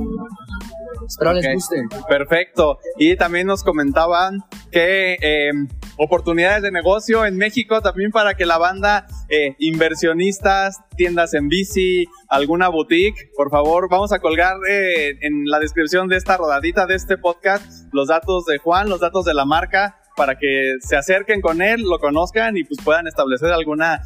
Espero 1.07 1.33
les 1.33 1.53
guste. 1.53 1.83
Perfecto. 2.07 2.79
Y 2.97 3.15
también 3.15 3.47
nos 3.47 3.63
comentaban 3.63 4.43
que 4.71 5.17
eh, 5.21 5.51
oportunidades 5.97 6.63
de 6.63 6.71
negocio 6.71 7.25
en 7.25 7.37
México 7.37 7.81
también 7.81 8.11
para 8.11 8.35
que 8.35 8.45
la 8.45 8.57
banda, 8.57 9.05
eh, 9.29 9.55
inversionistas, 9.59 10.77
tiendas 10.95 11.33
en 11.33 11.49
bici, 11.49 12.05
alguna 12.27 12.69
boutique, 12.69 13.29
por 13.35 13.49
favor, 13.49 13.89
vamos 13.89 14.11
a 14.11 14.19
colgar 14.19 14.55
eh, 14.69 15.17
en 15.21 15.45
la 15.45 15.59
descripción 15.59 16.07
de 16.07 16.17
esta 16.17 16.37
rodadita 16.37 16.85
de 16.85 16.95
este 16.95 17.17
podcast 17.17 17.65
los 17.91 18.07
datos 18.07 18.45
de 18.45 18.57
Juan, 18.57 18.89
los 18.89 18.99
datos 18.99 19.25
de 19.25 19.33
la 19.33 19.45
marca 19.45 19.99
para 20.15 20.37
que 20.37 20.75
se 20.79 20.95
acerquen 20.95 21.41
con 21.41 21.61
él, 21.61 21.81
lo 21.81 21.99
conozcan 21.99 22.55
y 22.57 22.63
pues 22.63 22.79
puedan 22.83 23.07
establecer 23.07 23.51
alguna 23.51 24.03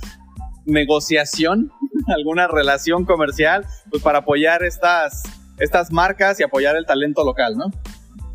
negociación, 0.65 1.71
alguna 2.07 2.47
relación 2.47 3.05
comercial, 3.05 3.65
pues 3.89 4.03
para 4.03 4.19
apoyar 4.19 4.63
estas 4.63 5.23
estas 5.59 5.91
marcas 5.91 6.39
y 6.39 6.43
apoyar 6.43 6.75
el 6.75 6.85
talento 6.85 7.23
local, 7.23 7.57
¿no? 7.57 7.71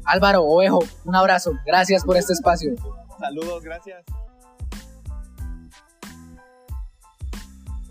Álvaro 0.05 0.43
Ovejo, 0.43 0.81
un 1.05 1.15
abrazo. 1.15 1.53
Gracias 1.65 2.05
por 2.05 2.17
este 2.17 2.33
espacio. 2.33 2.73
Saludos, 3.23 3.63
gracias. 3.63 4.05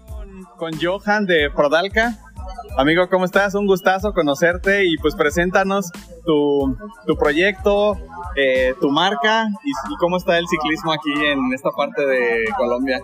Con, 0.09 0.43
con 0.57 0.71
Johan 0.77 1.25
de 1.25 1.49
Prodalca. 1.55 2.19
Amigo, 2.77 3.07
¿cómo 3.09 3.23
estás? 3.23 3.55
Un 3.55 3.65
gustazo 3.65 4.11
conocerte 4.11 4.85
y 4.85 4.97
pues 4.97 5.15
preséntanos 5.15 5.89
tu, 6.25 6.75
tu 7.07 7.15
proyecto, 7.15 7.97
eh, 8.35 8.73
tu 8.81 8.89
marca 8.89 9.47
y, 9.47 9.93
y, 9.93 9.95
cómo 10.01 10.17
está 10.17 10.37
el 10.37 10.45
ciclismo 10.49 10.91
aquí 10.91 11.13
en 11.13 11.53
esta 11.53 11.69
parte 11.71 12.05
de 12.05 12.43
Colombia. 12.57 13.01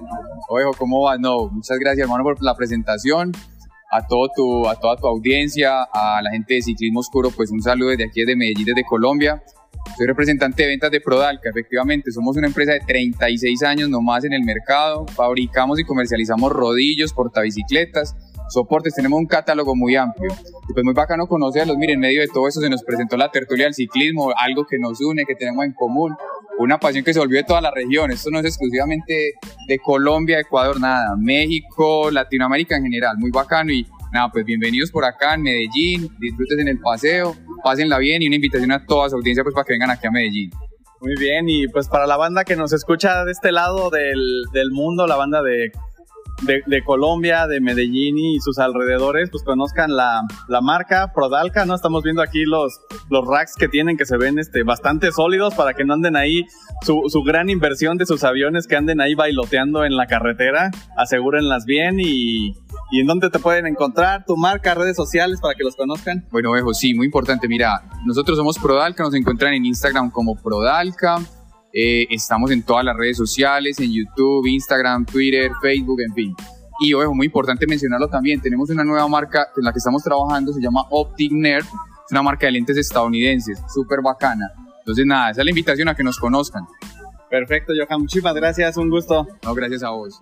Ojo, 0.49 0.71
¿cómo 0.77 1.03
va? 1.03 1.17
No, 1.17 1.47
muchas 1.47 1.79
gracias 1.79 2.03
hermano 2.03 2.25
por 2.25 2.43
la 2.43 2.55
presentación 2.55 3.31
a, 3.89 4.05
todo 4.05 4.27
tu, 4.35 4.67
a 4.67 4.75
toda 4.75 4.97
tu 4.97 5.07
audiencia, 5.07 5.83
a 5.93 6.21
la 6.21 6.31
gente 6.31 6.55
de 6.55 6.61
Ciclismo 6.61 6.99
Oscuro, 6.99 7.31
pues 7.31 7.51
un 7.51 7.61
saludo 7.61 7.91
desde 7.91 8.03
aquí, 8.03 8.19
desde 8.19 8.35
Medellín, 8.35 8.65
desde 8.65 8.83
Colombia. 8.83 9.41
Soy 9.95 10.05
representante 10.05 10.63
de 10.63 10.69
ventas 10.69 10.91
de 10.91 11.01
Prodalca, 11.01 11.49
efectivamente, 11.49 12.11
somos 12.11 12.35
una 12.37 12.47
empresa 12.47 12.73
de 12.73 12.79
36 12.81 13.63
años 13.63 13.89
nomás 13.89 14.23
en 14.25 14.33
el 14.33 14.43
mercado, 14.43 15.05
fabricamos 15.07 15.79
y 15.79 15.83
comercializamos 15.83 16.51
rodillos, 16.51 17.13
portabicicletas, 17.13 18.15
soportes, 18.49 18.93
tenemos 18.93 19.19
un 19.19 19.25
catálogo 19.25 19.75
muy 19.75 19.95
amplio. 19.95 20.29
Y 20.69 20.73
pues 20.73 20.83
muy 20.83 20.93
bacano 20.93 21.27
conocerlos, 21.27 21.77
miren, 21.77 21.95
en 21.95 21.99
medio 22.01 22.21
de 22.21 22.27
todo 22.27 22.47
eso 22.47 22.61
se 22.61 22.69
nos 22.69 22.83
presentó 22.83 23.17
la 23.17 23.31
tertulia 23.31 23.65
del 23.65 23.73
ciclismo, 23.73 24.31
algo 24.35 24.65
que 24.65 24.77
nos 24.79 25.01
une, 25.01 25.23
que 25.25 25.35
tenemos 25.35 25.65
en 25.65 25.73
común, 25.73 26.15
una 26.59 26.79
pasión 26.79 27.03
que 27.03 27.13
se 27.13 27.19
volvió 27.19 27.37
de 27.37 27.43
toda 27.43 27.61
la 27.61 27.71
región, 27.71 28.11
esto 28.11 28.29
no 28.31 28.39
es 28.39 28.45
exclusivamente 28.45 29.33
de 29.67 29.79
Colombia, 29.79 30.39
Ecuador, 30.39 30.79
nada, 30.79 31.15
México, 31.17 32.11
Latinoamérica 32.11 32.77
en 32.77 32.83
general, 32.83 33.17
muy 33.17 33.31
bacano 33.31 33.71
y 33.71 33.87
nada, 34.11 34.29
pues 34.31 34.45
bienvenidos 34.45 34.91
por 34.91 35.05
acá 35.05 35.35
en 35.35 35.43
Medellín, 35.43 36.09
disfruten 36.19 36.59
en 36.61 36.67
el 36.69 36.79
paseo, 36.79 37.35
pásenla 37.63 37.97
bien 37.97 38.21
y 38.21 38.27
una 38.27 38.35
invitación 38.35 38.71
a 38.71 38.85
toda 38.85 39.09
su 39.09 39.15
audiencia 39.15 39.43
pues 39.43 39.53
para 39.53 39.65
que 39.65 39.73
vengan 39.73 39.91
aquí 39.91 40.07
a 40.07 40.11
Medellín. 40.11 40.49
Muy 40.99 41.15
bien, 41.19 41.47
y 41.47 41.67
pues 41.67 41.87
para 41.87 42.07
la 42.07 42.17
banda 42.17 42.43
que 42.43 42.55
nos 42.55 42.73
escucha 42.73 43.23
de 43.23 43.31
este 43.31 43.51
lado 43.51 43.89
del, 43.89 44.43
del 44.51 44.71
mundo, 44.71 45.05
la 45.05 45.15
banda 45.15 45.43
de 45.43 45.71
de, 46.41 46.83
Colombia, 46.83 47.47
de 47.47 47.59
Medellín 47.59 48.17
y 48.17 48.39
sus 48.39 48.59
alrededores, 48.59 49.29
pues 49.31 49.43
conozcan 49.43 49.95
la, 49.95 50.21
la, 50.47 50.61
marca 50.61 51.11
Prodalca, 51.13 51.65
¿no? 51.65 51.73
Estamos 51.73 52.03
viendo 52.03 52.21
aquí 52.21 52.45
los, 52.45 52.79
los 53.09 53.25
racks 53.25 53.55
que 53.55 53.67
tienen 53.67 53.97
que 53.97 54.05
se 54.05 54.17
ven 54.17 54.37
este, 54.37 54.63
bastante 54.63 55.11
sólidos 55.11 55.55
para 55.55 55.73
que 55.73 55.83
no 55.83 55.95
anden 55.95 56.15
ahí 56.15 56.45
su, 56.83 57.03
su 57.07 57.23
gran 57.23 57.49
inversión 57.49 57.97
de 57.97 58.05
sus 58.05 58.23
aviones 58.23 58.67
que 58.67 58.75
anden 58.75 59.01
ahí 59.01 59.15
bailoteando 59.15 59.83
en 59.83 59.95
la 59.95 60.05
carretera, 60.05 60.69
asegúrenlas 60.95 61.65
bien 61.65 61.99
y, 61.99 62.53
y 62.91 63.01
en 63.01 63.07
dónde 63.07 63.29
te 63.29 63.39
pueden 63.39 63.67
encontrar, 63.67 64.25
tu 64.25 64.37
marca, 64.37 64.73
redes 64.73 64.95
sociales 64.95 65.39
para 65.41 65.55
que 65.55 65.63
los 65.63 65.75
conozcan. 65.75 66.25
Bueno, 66.31 66.55
Ejo, 66.55 66.73
sí, 66.73 66.93
muy 66.93 67.05
importante. 67.05 67.47
Mira, 67.47 67.83
nosotros 68.05 68.37
somos 68.37 68.57
Prodalca, 68.57 69.03
nos 69.03 69.13
encuentran 69.13 69.53
en 69.53 69.65
Instagram 69.65 70.09
como 70.09 70.35
Prodalca. 70.35 71.19
Eh, 71.73 72.07
estamos 72.09 72.49
en 72.51 72.63
todas 72.63 72.85
las 72.85 72.95
redes 72.95 73.17
sociales, 73.17 73.79
en 73.79 73.91
YouTube, 73.91 74.47
Instagram, 74.47 75.05
Twitter, 75.05 75.51
Facebook, 75.61 75.99
en 76.01 76.13
fin. 76.13 76.35
Y 76.79 76.93
ojo, 76.93 77.13
muy 77.13 77.25
importante 77.25 77.65
mencionarlo 77.67 78.07
también, 78.07 78.39
tenemos 78.39 78.69
una 78.69 78.83
nueva 78.83 79.07
marca 79.07 79.47
en 79.57 79.63
la 79.63 79.71
que 79.71 79.79
estamos 79.79 80.03
trabajando, 80.03 80.53
se 80.53 80.61
llama 80.61 80.83
Optic 80.91 81.31
Nerd, 81.31 81.65
es 81.65 82.11
una 82.11 82.21
marca 82.21 82.45
de 82.45 82.53
lentes 82.53 82.77
estadounidenses, 82.77 83.59
súper 83.73 84.01
bacana. 84.01 84.45
Entonces 84.79 85.05
nada, 85.05 85.31
esa 85.31 85.41
es 85.41 85.45
la 85.45 85.51
invitación 85.51 85.89
a 85.89 85.95
que 85.95 86.03
nos 86.03 86.17
conozcan. 86.19 86.65
Perfecto, 87.29 87.73
Johan, 87.75 88.01
muchísimas 88.01 88.35
gracias, 88.35 88.77
un 88.77 88.89
gusto. 88.89 89.27
No, 89.43 89.53
gracias 89.53 89.83
a 89.83 89.89
vos. 89.89 90.21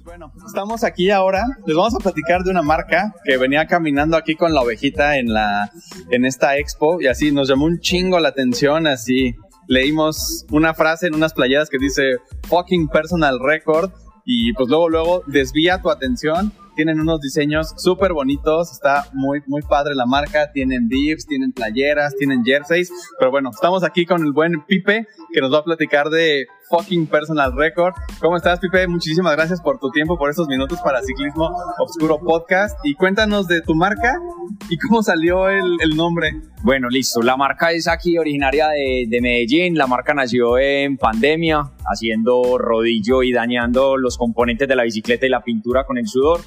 Bueno, 0.00 0.32
estamos 0.46 0.84
aquí 0.84 1.10
ahora. 1.10 1.44
Les 1.66 1.76
vamos 1.76 1.94
a 1.94 1.98
platicar 1.98 2.42
de 2.42 2.50
una 2.50 2.62
marca 2.62 3.14
que 3.24 3.36
venía 3.36 3.66
caminando 3.66 4.16
aquí 4.16 4.34
con 4.34 4.54
la 4.54 4.62
ovejita 4.62 5.18
en 5.18 5.32
la 5.32 5.70
en 6.10 6.24
esta 6.24 6.56
expo 6.56 7.00
y 7.00 7.06
así 7.06 7.30
nos 7.30 7.48
llamó 7.48 7.66
un 7.66 7.78
chingo 7.78 8.18
la 8.18 8.28
atención. 8.28 8.86
Así 8.86 9.36
leímos 9.68 10.46
una 10.50 10.74
frase 10.74 11.08
en 11.08 11.14
unas 11.14 11.34
playeras 11.34 11.68
que 11.68 11.78
dice 11.78 12.16
fucking 12.48 12.88
personal 12.88 13.38
record 13.40 13.90
y 14.24 14.52
pues 14.54 14.68
luego 14.68 14.88
luego 14.88 15.22
desvía 15.26 15.80
tu 15.82 15.90
atención. 15.90 16.52
Tienen 16.74 16.98
unos 16.98 17.20
diseños 17.20 17.74
súper 17.76 18.14
bonitos, 18.14 18.72
está 18.72 19.06
muy, 19.12 19.42
muy 19.46 19.60
padre 19.60 19.94
la 19.94 20.06
marca, 20.06 20.52
tienen 20.52 20.88
dips, 20.88 21.26
tienen 21.26 21.52
playeras, 21.52 22.16
tienen 22.16 22.42
jerseys, 22.44 22.90
pero 23.18 23.30
bueno, 23.30 23.50
estamos 23.52 23.84
aquí 23.84 24.06
con 24.06 24.22
el 24.24 24.32
buen 24.32 24.64
Pipe 24.64 25.06
que 25.34 25.40
nos 25.42 25.52
va 25.52 25.58
a 25.58 25.64
platicar 25.64 26.08
de 26.08 26.46
fucking 26.72 27.06
personal 27.06 27.54
record. 27.54 27.92
¿Cómo 28.18 28.38
estás, 28.38 28.58
Pipe? 28.58 28.88
Muchísimas 28.88 29.36
gracias 29.36 29.60
por 29.60 29.78
tu 29.78 29.90
tiempo, 29.90 30.16
por 30.16 30.30
estos 30.30 30.48
minutos 30.48 30.80
para 30.82 31.02
Ciclismo 31.02 31.50
Obscuro 31.78 32.18
Podcast. 32.18 32.78
Y 32.82 32.94
cuéntanos 32.94 33.46
de 33.46 33.60
tu 33.60 33.74
marca 33.74 34.18
y 34.70 34.78
cómo 34.78 35.02
salió 35.02 35.50
el, 35.50 35.94
nombre. 35.94 36.32
Bueno, 36.62 36.88
listo. 36.88 37.20
La 37.20 37.36
marca 37.36 37.72
es 37.72 37.88
aquí 37.88 38.16
originaria 38.16 38.68
de, 38.68 39.18
Medellín. 39.20 39.76
La 39.76 39.86
marca 39.86 40.14
nació 40.14 40.56
en 40.56 40.96
pandemia, 40.96 41.72
haciendo 41.84 42.56
rodillo 42.56 43.22
y 43.22 43.32
dañando 43.32 43.98
los 43.98 44.16
componentes 44.16 44.66
de 44.66 44.74
la 44.74 44.84
bicicleta 44.84 45.26
y 45.26 45.28
la 45.28 45.44
pintura 45.44 45.84
con 45.84 45.98
el 45.98 46.06
sudor 46.08 46.40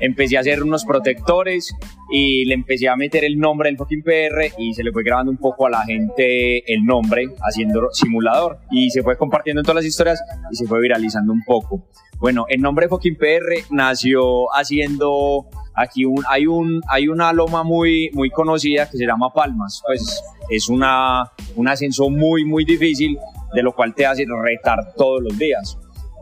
empecé 0.00 0.36
a 0.36 0.40
hacer 0.40 0.62
unos 0.62 0.84
protectores 0.84 1.74
y 2.10 2.44
le 2.44 2.54
empecé 2.54 2.88
a 2.88 2.96
meter 2.96 3.24
el 3.24 3.38
nombre 3.38 3.68
del 3.68 3.76
fucking 3.76 4.02
PR 4.02 4.52
y 4.58 4.74
se 4.74 4.82
le 4.82 4.92
fue 4.92 5.02
grabando 5.02 5.30
un 5.30 5.38
poco 5.38 5.66
a 5.66 5.70
la 5.70 5.84
gente 5.84 6.72
el 6.72 6.84
nombre 6.84 7.26
haciendo 7.40 7.88
simulador 7.92 8.58
y 8.70 8.90
se 8.90 9.02
fue 9.02 9.16
compartiendo 9.16 9.60
en 9.60 9.64
todas 9.64 9.76
las 9.76 9.84
historias 9.84 10.22
y 10.50 10.56
se 10.56 10.66
fue 10.66 10.80
viralizando 10.80 11.32
un 11.32 11.42
poco. 11.44 11.86
Bueno, 12.18 12.46
el 12.48 12.60
nombre 12.60 12.86
de 12.86 12.90
fucking 12.90 13.16
PR 13.16 13.64
nació 13.70 14.46
haciendo 14.54 15.46
aquí 15.74 16.04
un, 16.04 16.24
hay 16.28 16.46
un 16.46 16.82
hay 16.88 17.08
una 17.08 17.32
loma 17.32 17.62
muy 17.62 18.10
muy 18.12 18.30
conocida 18.30 18.90
que 18.90 18.96
se 18.96 19.06
llama 19.06 19.32
Palmas, 19.32 19.82
pues 19.86 20.22
es 20.50 20.68
una 20.68 21.30
un 21.54 21.68
ascenso 21.68 22.10
muy 22.10 22.44
muy 22.44 22.64
difícil 22.64 23.16
de 23.54 23.62
lo 23.62 23.72
cual 23.72 23.94
te 23.94 24.06
hace 24.06 24.24
retar 24.26 24.94
todos 24.96 25.22
los 25.22 25.38
días. 25.38 25.78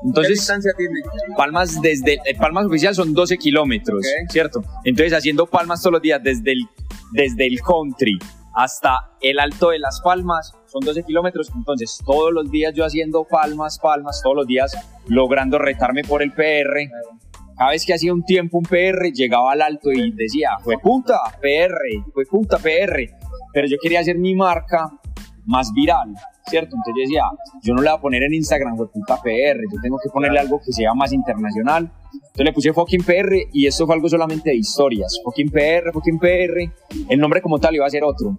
Entonces, 0.06 0.28
¿Qué 0.28 0.34
distancia 0.34 0.72
tiene? 0.76 1.00
Palmas 1.36 1.80
desde 1.82 2.18
el 2.25 2.36
Palmas 2.36 2.66
oficial 2.66 2.94
son 2.94 3.12
12 3.12 3.36
kilómetros, 3.38 4.04
Ok. 4.04 4.30
¿cierto? 4.30 4.62
Entonces 4.84 5.12
haciendo 5.12 5.46
palmas 5.46 5.82
todos 5.82 5.94
los 5.94 6.02
días 6.02 6.22
desde 6.22 6.52
el, 6.52 6.60
desde 7.12 7.46
el 7.46 7.60
country 7.60 8.18
hasta 8.54 9.10
el 9.20 9.38
alto 9.38 9.70
de 9.70 9.78
las 9.78 10.00
palmas 10.00 10.52
son 10.66 10.80
12 10.84 11.02
kilómetros. 11.02 11.50
Entonces 11.54 11.98
todos 12.06 12.32
los 12.32 12.50
días 12.50 12.72
yo 12.75 12.84
haciendo 12.84 13.25
palmas, 13.25 13.78
palmas, 13.78 14.20
todos 14.22 14.36
los 14.36 14.46
días 14.46 14.76
logrando 15.08 15.58
retarme 15.58 16.02
por 16.04 16.22
el 16.22 16.32
PR. 16.32 16.88
Cada 17.58 17.70
vez 17.70 17.84
que 17.84 17.94
hacía 17.94 18.12
un 18.12 18.25
tiempo 18.25 18.58
un 18.58 18.64
PR 18.64 19.10
llegaba 19.12 19.52
al 19.52 19.62
alto 19.62 19.90
y 19.90 20.12
decía, 20.12 20.50
fue 20.62 20.76
puta, 20.78 21.18
PR, 21.40 21.75
fue 22.12 22.25
puta, 22.26 22.58
PR. 22.58 23.10
Pero 23.52 23.66
yo 23.66 23.76
quería 23.82 24.00
hacer 24.00 24.18
mi 24.18 24.34
marca 24.34 24.90
más 25.46 25.72
viral, 25.72 26.14
¿cierto? 26.49 26.76
Entonces 26.76 26.95
yo 26.97 27.03
decía, 27.03 27.23
yo 27.62 27.75
no 27.75 27.83
le 27.83 27.91
voy 27.91 27.99
a 27.99 28.00
poner 28.00 28.23
en 28.23 28.35
Instagram, 28.35 28.76
fue 28.76 28.91
puta 28.91 29.21
PR, 29.23 29.61
yo 29.73 29.81
tengo 29.83 29.99
que 30.03 30.09
ponerle 30.11 30.38
algo 30.38 30.61
que 30.65 30.73
sea 30.73 30.95
más 30.95 31.12
internacional. 31.12 31.91
Entonces 32.12 32.45
le 32.45 32.53
puse 32.53 32.73
fucking 32.73 33.03
PR 33.03 33.35
y 33.53 33.67
esto 33.67 33.87
fue 33.87 33.95
algo 33.95 34.09
solamente 34.09 34.50
de 34.50 34.57
historias. 34.57 35.21
Fucking 35.25 35.50
PR, 35.50 35.93
fucking 35.93 36.19
PR. 36.19 36.73
El 37.09 37.19
nombre 37.19 37.41
como 37.43 37.59
tal 37.59 37.75
iba 37.75 37.87
a 37.87 37.91
ser 37.91 38.05
otro. 38.05 38.38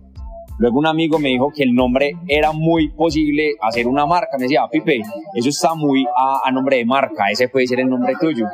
Luego 0.59 0.79
un 0.79 0.87
amigo 0.87 1.19
me 1.19 1.29
dijo 1.29 1.51
que 1.55 1.63
el 1.63 1.73
nombre 1.73 2.13
era 2.27 2.51
muy 2.51 2.89
posible 2.89 3.51
hacer 3.61 3.87
una 3.87 4.05
marca. 4.05 4.37
Me 4.37 4.43
decía, 4.43 4.61
Pipe, 4.71 5.01
eso 5.35 5.49
está 5.49 5.75
muy 5.75 6.05
a, 6.05 6.41
a 6.43 6.51
nombre 6.51 6.77
de 6.77 6.85
marca, 6.85 7.25
ese 7.31 7.47
puede 7.47 7.67
ser 7.67 7.79
el 7.79 7.89
nombre 7.89 8.13
tuyo. 8.19 8.45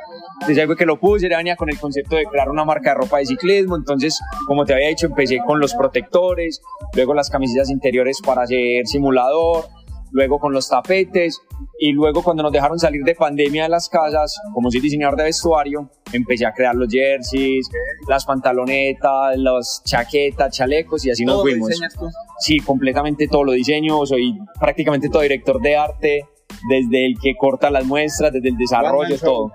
Entonces 0.42 0.62
algo 0.62 0.76
que 0.76 0.86
lo 0.86 1.00
puse, 1.00 1.30
ya 1.30 1.38
venía 1.38 1.56
con 1.56 1.70
el 1.70 1.80
concepto 1.80 2.18
de 2.18 2.26
crear 2.26 2.50
una 2.50 2.66
marca 2.66 2.90
de 2.90 2.96
ropa 2.96 3.20
de 3.20 3.26
ciclismo. 3.28 3.78
Entonces, 3.78 4.20
como 4.46 4.66
te 4.66 4.74
había 4.74 4.90
dicho, 4.90 5.06
empecé 5.06 5.40
con 5.46 5.60
los 5.60 5.74
protectores, 5.74 6.62
luego 6.94 7.14
las 7.14 7.30
camisetas 7.30 7.70
interiores 7.70 8.20
para 8.22 8.44
hacer 8.44 8.86
simulador, 8.86 9.66
luego 10.13 10.39
con 10.39 10.53
los 10.53 10.70
tapetes 10.70 11.41
y 11.79 11.91
luego 11.91 12.24
cuando 12.24 12.43
nos 12.43 12.51
dejaron 12.51 12.79
salir 12.79 13.03
de 13.03 13.15
pandemia 13.15 13.63
de 13.63 13.70
las 13.70 13.89
casas, 13.89 14.39
como 14.53 14.72
soy 14.72 14.79
diseñador 14.79 15.17
de 15.17 15.24
vestuario, 15.25 15.89
empecé 16.13 16.46
a 16.46 16.53
crear 16.53 16.75
los 16.75 16.88
jerseys, 16.89 17.67
las 18.08 18.24
pantalonetas, 18.24 19.38
las 19.38 19.82
chaquetas, 19.84 20.55
chalecos 20.55 21.05
y 21.05 21.12
así 21.12 21.25
nos 21.25 21.36
¿Todo 21.36 21.46
lo 21.46 21.51
fuimos. 21.51 21.70
tú? 22.00 22.10
Sí, 22.39 22.60
completamente 22.60 23.27
todo 23.27 23.43
lo 23.43 23.51
diseño, 23.53 24.05
soy 24.05 24.38
prácticamente 24.60 25.10
todo 25.10 25.24
director 25.24 25.60
de 25.60 25.75
arte, 25.75 26.25
desde 26.70 27.05
el 27.08 27.20
que 27.20 27.36
corta 27.36 27.70
las 27.72 27.86
muestras, 27.86 28.32
desde 28.32 28.50
el 28.50 28.58
desarrollo, 28.58 29.17
todo. 29.17 29.51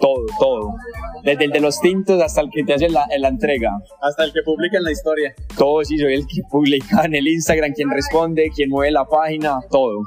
Todo, 0.00 0.26
todo. 0.38 0.74
Desde 1.22 1.44
el 1.44 1.50
de 1.50 1.60
los 1.60 1.80
tintos 1.80 2.22
hasta 2.22 2.40
el 2.40 2.50
que 2.50 2.64
te 2.64 2.74
hace 2.74 2.88
la, 2.88 3.06
la 3.18 3.28
entrega. 3.28 3.78
Hasta 4.00 4.24
el 4.24 4.32
que 4.32 4.40
publica 4.44 4.78
en 4.78 4.84
la 4.84 4.92
historia. 4.92 5.34
Todo, 5.56 5.84
sí, 5.84 5.98
soy 5.98 6.14
el 6.14 6.26
que 6.26 6.42
publica 6.50 7.04
en 7.04 7.14
el 7.14 7.28
Instagram, 7.28 7.72
quien 7.74 7.90
responde, 7.90 8.50
quien 8.54 8.70
mueve 8.70 8.92
la 8.92 9.04
página, 9.04 9.60
todo. 9.70 10.04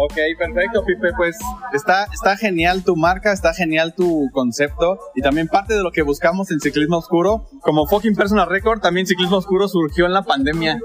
Ok, 0.00 0.14
perfecto, 0.38 0.84
Pipe. 0.84 1.10
Pues 1.16 1.36
está, 1.72 2.04
está 2.12 2.36
genial 2.36 2.84
tu 2.84 2.94
marca, 2.94 3.32
está 3.32 3.52
genial 3.52 3.94
tu 3.96 4.30
concepto 4.32 5.00
y 5.16 5.22
también 5.22 5.48
parte 5.48 5.74
de 5.74 5.82
lo 5.82 5.90
que 5.90 6.02
buscamos 6.02 6.52
en 6.52 6.60
Ciclismo 6.60 6.98
Oscuro. 6.98 7.48
Como 7.62 7.84
fucking 7.84 8.14
personal 8.14 8.48
record, 8.48 8.80
también 8.80 9.08
Ciclismo 9.08 9.38
Oscuro 9.38 9.66
surgió 9.66 10.06
en 10.06 10.12
la 10.12 10.22
pandemia. 10.22 10.78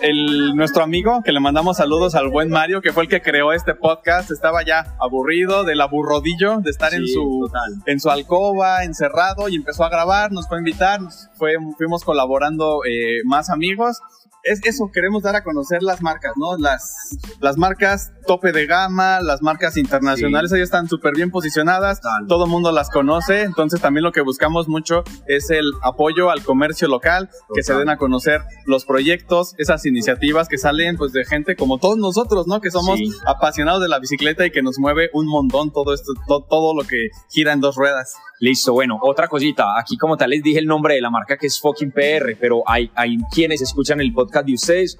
El, 0.00 0.56
nuestro 0.56 0.82
amigo, 0.82 1.22
que 1.24 1.30
le 1.30 1.38
mandamos 1.38 1.76
saludos 1.76 2.16
al 2.16 2.30
buen 2.30 2.50
Mario, 2.50 2.82
que 2.82 2.92
fue 2.92 3.04
el 3.04 3.08
que 3.08 3.22
creó 3.22 3.52
este 3.52 3.76
podcast, 3.76 4.32
estaba 4.32 4.64
ya 4.64 4.96
aburrido 5.00 5.62
del 5.62 5.80
aburrodillo 5.80 6.58
de 6.62 6.70
estar 6.70 6.92
en, 6.94 7.06
su, 7.06 7.46
total. 7.46 7.74
en 7.86 8.00
su 8.00 8.10
alcoba, 8.10 8.82
encerrado, 8.82 9.48
y 9.48 9.54
empezó 9.54 9.84
a 9.84 9.88
grabar, 9.88 10.32
nos 10.32 10.48
fue 10.48 10.56
a 10.56 10.60
invitar, 10.60 11.00
nos 11.00 11.28
fue, 11.34 11.54
fuimos 11.76 12.02
colaborando 12.02 12.80
eh, 12.84 13.20
más 13.24 13.50
amigos. 13.50 14.00
Es 14.44 14.60
eso, 14.64 14.90
queremos 14.92 15.22
dar 15.22 15.36
a 15.36 15.44
conocer 15.44 15.84
las 15.84 16.02
marcas, 16.02 16.32
¿no? 16.36 16.58
Las, 16.58 17.16
las 17.40 17.56
marcas 17.56 18.12
tope 18.26 18.52
de 18.52 18.66
gama, 18.66 19.20
las 19.20 19.42
marcas 19.42 19.76
internacionales, 19.76 20.52
ahí 20.52 20.60
están 20.60 20.88
súper 20.88 21.14
bien 21.14 21.30
posicionadas, 21.30 22.00
todo 22.28 22.44
el 22.44 22.50
mundo 22.50 22.72
las 22.72 22.90
conoce, 22.90 23.42
entonces 23.42 23.80
también 23.80 24.04
lo 24.04 24.12
que 24.12 24.20
buscamos 24.20 24.68
mucho 24.68 25.04
es 25.26 25.50
el 25.50 25.64
apoyo 25.82 26.30
al 26.30 26.42
comercio 26.42 26.88
local, 26.88 27.30
que 27.54 27.62
se 27.62 27.74
den 27.74 27.88
a 27.88 27.96
conocer 27.96 28.40
los 28.66 28.84
proyectos, 28.84 29.54
esas 29.58 29.84
iniciativas 29.86 30.48
que 30.48 30.58
salen 30.58 30.96
pues 30.96 31.12
de 31.12 31.24
gente 31.24 31.56
como 31.56 31.78
todos 31.78 31.96
nosotros, 31.98 32.46
¿no? 32.46 32.60
Que 32.60 32.70
somos 32.70 32.98
Sí. 32.98 33.10
apasionados 33.26 33.80
de 33.82 33.88
la 33.88 33.98
bicicleta 33.98 34.44
y 34.46 34.50
que 34.50 34.62
nos 34.62 34.78
mueve 34.78 35.10
un 35.12 35.26
montón 35.26 35.72
todo 35.72 35.94
esto, 35.94 36.12
to- 36.26 36.46
todo 36.48 36.74
lo 36.74 36.86
que 36.86 37.08
gira 37.30 37.52
en 37.52 37.60
dos 37.60 37.76
ruedas. 37.76 38.14
Listo, 38.40 38.72
bueno, 38.72 38.98
otra 39.02 39.28
cosita. 39.28 39.78
Aquí 39.78 39.96
como 39.96 40.16
tal 40.16 40.30
les 40.30 40.42
dije 40.42 40.58
el 40.58 40.66
nombre 40.66 40.94
de 40.94 41.00
la 41.00 41.10
marca 41.10 41.36
que 41.36 41.46
es 41.46 41.60
fucking 41.60 41.92
PR, 41.92 42.36
pero 42.40 42.62
hay, 42.66 42.90
hay 42.96 43.16
quienes 43.32 43.62
escuchan 43.62 44.00
el 44.00 44.12
podcast 44.12 44.46
de 44.46 44.54
ustedes, 44.54 44.96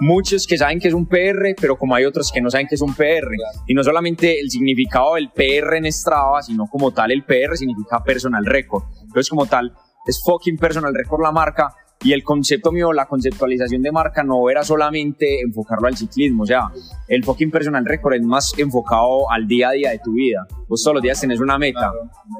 muchos 0.00 0.46
que 0.46 0.56
saben 0.56 0.78
que 0.78 0.88
es 0.88 0.94
un 0.94 1.06
PR, 1.06 1.54
pero 1.60 1.76
como 1.76 1.94
hay 1.94 2.04
otros 2.04 2.30
que 2.32 2.40
no 2.40 2.50
saben 2.50 2.66
que 2.66 2.74
es 2.74 2.80
un 2.80 2.94
PR. 2.94 3.28
Y 3.66 3.74
no 3.74 3.82
solamente 3.82 4.40
el 4.40 4.50
significado 4.50 5.14
del 5.14 5.30
PR 5.30 5.76
en 5.76 5.90
Strava, 5.92 6.42
sino 6.42 6.66
como 6.66 6.92
tal 6.92 7.10
el 7.10 7.24
PR 7.24 7.56
significa 7.56 8.02
personal 8.02 8.44
record. 8.44 8.84
Entonces 9.02 9.28
como 9.28 9.46
tal 9.46 9.72
es 10.06 10.22
fucking 10.24 10.56
personal 10.56 10.94
record 10.94 11.22
la 11.22 11.32
marca. 11.32 11.74
Y 12.06 12.12
el 12.12 12.22
concepto 12.22 12.70
mío, 12.70 12.92
la 12.92 13.06
conceptualización 13.06 13.82
de 13.82 13.90
marca 13.90 14.22
no 14.22 14.48
era 14.48 14.62
solamente 14.62 15.40
enfocarlo 15.40 15.88
al 15.88 15.96
ciclismo, 15.96 16.44
o 16.44 16.46
sea, 16.46 16.70
el 17.08 17.24
fucking 17.24 17.50
personal 17.50 17.84
record 17.84 18.14
es 18.14 18.22
más 18.22 18.56
enfocado 18.56 19.28
al 19.28 19.48
día 19.48 19.70
a 19.70 19.72
día 19.72 19.90
de 19.90 19.98
tu 19.98 20.12
vida. 20.12 20.46
Vos 20.68 20.84
todos 20.84 20.94
los 20.94 21.02
días 21.02 21.20
tenés 21.20 21.40
una 21.40 21.58
meta. 21.58 21.90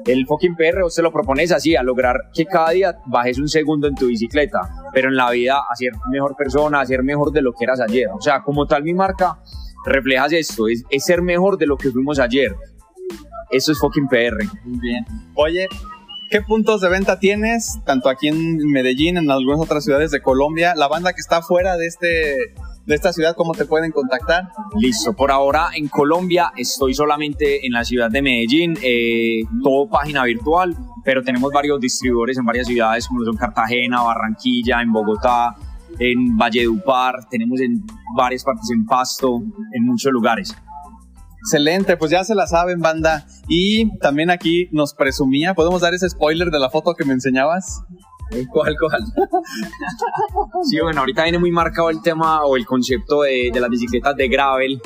El 0.05 0.25
fucking 0.25 0.55
PR 0.55 0.83
vos 0.83 0.95
te 0.95 1.01
lo 1.01 1.11
propones 1.11 1.51
así, 1.51 1.75
a 1.75 1.83
lograr 1.83 2.29
que 2.33 2.45
cada 2.45 2.69
día 2.69 2.97
bajes 3.07 3.39
un 3.39 3.49
segundo 3.49 3.87
en 3.87 3.95
tu 3.95 4.07
bicicleta, 4.07 4.61
pero 4.93 5.09
en 5.09 5.17
la 5.17 5.29
vida 5.31 5.57
a 5.57 5.75
ser 5.75 5.91
mejor 6.13 6.37
persona, 6.37 6.79
a 6.79 6.85
ser 6.85 7.03
mejor 7.03 7.33
de 7.33 7.41
lo 7.41 7.51
que 7.51 7.65
eras 7.65 7.81
ayer. 7.81 8.07
O 8.17 8.21
sea, 8.21 8.43
como 8.43 8.67
tal 8.67 8.83
mi 8.83 8.93
marca 8.93 9.37
reflejas 9.85 10.31
esto, 10.31 10.69
es, 10.69 10.85
es 10.89 11.03
ser 11.03 11.21
mejor 11.21 11.57
de 11.57 11.67
lo 11.67 11.75
que 11.75 11.91
fuimos 11.91 12.19
ayer. 12.19 12.55
Eso 13.49 13.73
es 13.73 13.79
fucking 13.79 14.07
PR. 14.07 14.45
Muy 14.63 14.79
bien. 14.79 15.05
Oye, 15.35 15.67
¿qué 16.29 16.41
puntos 16.41 16.81
de 16.81 16.89
venta 16.89 17.19
tienes? 17.19 17.79
Tanto 17.85 18.09
aquí 18.09 18.27
en 18.27 18.57
Medellín, 18.71 19.17
en 19.17 19.29
algunas 19.29 19.59
otras 19.59 19.83
ciudades 19.83 20.11
de 20.11 20.21
Colombia. 20.21 20.73
La 20.75 20.87
banda 20.87 21.13
que 21.13 21.21
está 21.21 21.41
fuera 21.41 21.77
de 21.77 21.87
este 21.87 22.53
de 22.85 22.95
esta 22.95 23.11
ciudad, 23.11 23.35
¿cómo 23.35 23.51
te 23.51 23.65
pueden 23.65 23.91
contactar? 23.91 24.47
Listo, 24.79 25.13
por 25.13 25.29
ahora 25.29 25.71
en 25.75 25.89
Colombia 25.89 26.53
estoy 26.55 26.93
solamente 26.93 27.65
en 27.65 27.73
la 27.73 27.83
ciudad 27.83 28.09
de 28.09 28.21
Medellín, 28.21 28.77
eh, 28.81 29.41
todo 29.61 29.89
página 29.89 30.23
virtual, 30.23 30.73
pero 31.03 31.21
tenemos 31.21 31.51
varios 31.51 31.81
distribuidores 31.81 32.37
en 32.37 32.45
varias 32.45 32.65
ciudades 32.65 33.05
como 33.09 33.25
son 33.25 33.35
Cartagena, 33.35 34.03
Barranquilla, 34.03 34.81
en 34.81 34.93
Bogotá, 34.93 35.57
en 35.99 36.37
Valledupar, 36.37 37.27
tenemos 37.29 37.59
en 37.59 37.83
varias 38.15 38.45
partes 38.45 38.69
en 38.71 38.85
Pasto, 38.85 39.41
en 39.73 39.83
muchos 39.83 40.13
lugares. 40.13 40.55
Excelente, 41.47 41.95
pues 41.95 42.11
ya 42.11 42.25
se 42.25 42.35
la 42.35 42.45
saben, 42.45 42.81
banda. 42.81 43.25
Y 43.47 43.97
también 43.99 44.29
aquí 44.29 44.67
nos 44.73 44.93
presumía, 44.93 45.53
¿podemos 45.53 45.79
dar 45.79 45.93
ese 45.93 46.09
spoiler 46.09 46.49
de 46.49 46.59
la 46.59 46.69
foto 46.69 46.93
que 46.93 47.05
me 47.05 47.13
enseñabas? 47.13 47.83
¿Cuál, 48.51 48.75
cuál? 48.77 49.01
Sí, 50.69 50.77
bueno, 50.81 50.99
ahorita 50.99 51.23
viene 51.23 51.39
muy 51.39 51.51
marcado 51.51 51.89
el 51.89 52.01
tema 52.01 52.43
o 52.43 52.57
el 52.57 52.65
concepto 52.65 53.21
de, 53.21 53.49
de 53.53 53.59
las 53.61 53.69
bicicletas 53.69 54.13
de 54.17 54.27
gravel. 54.27 54.81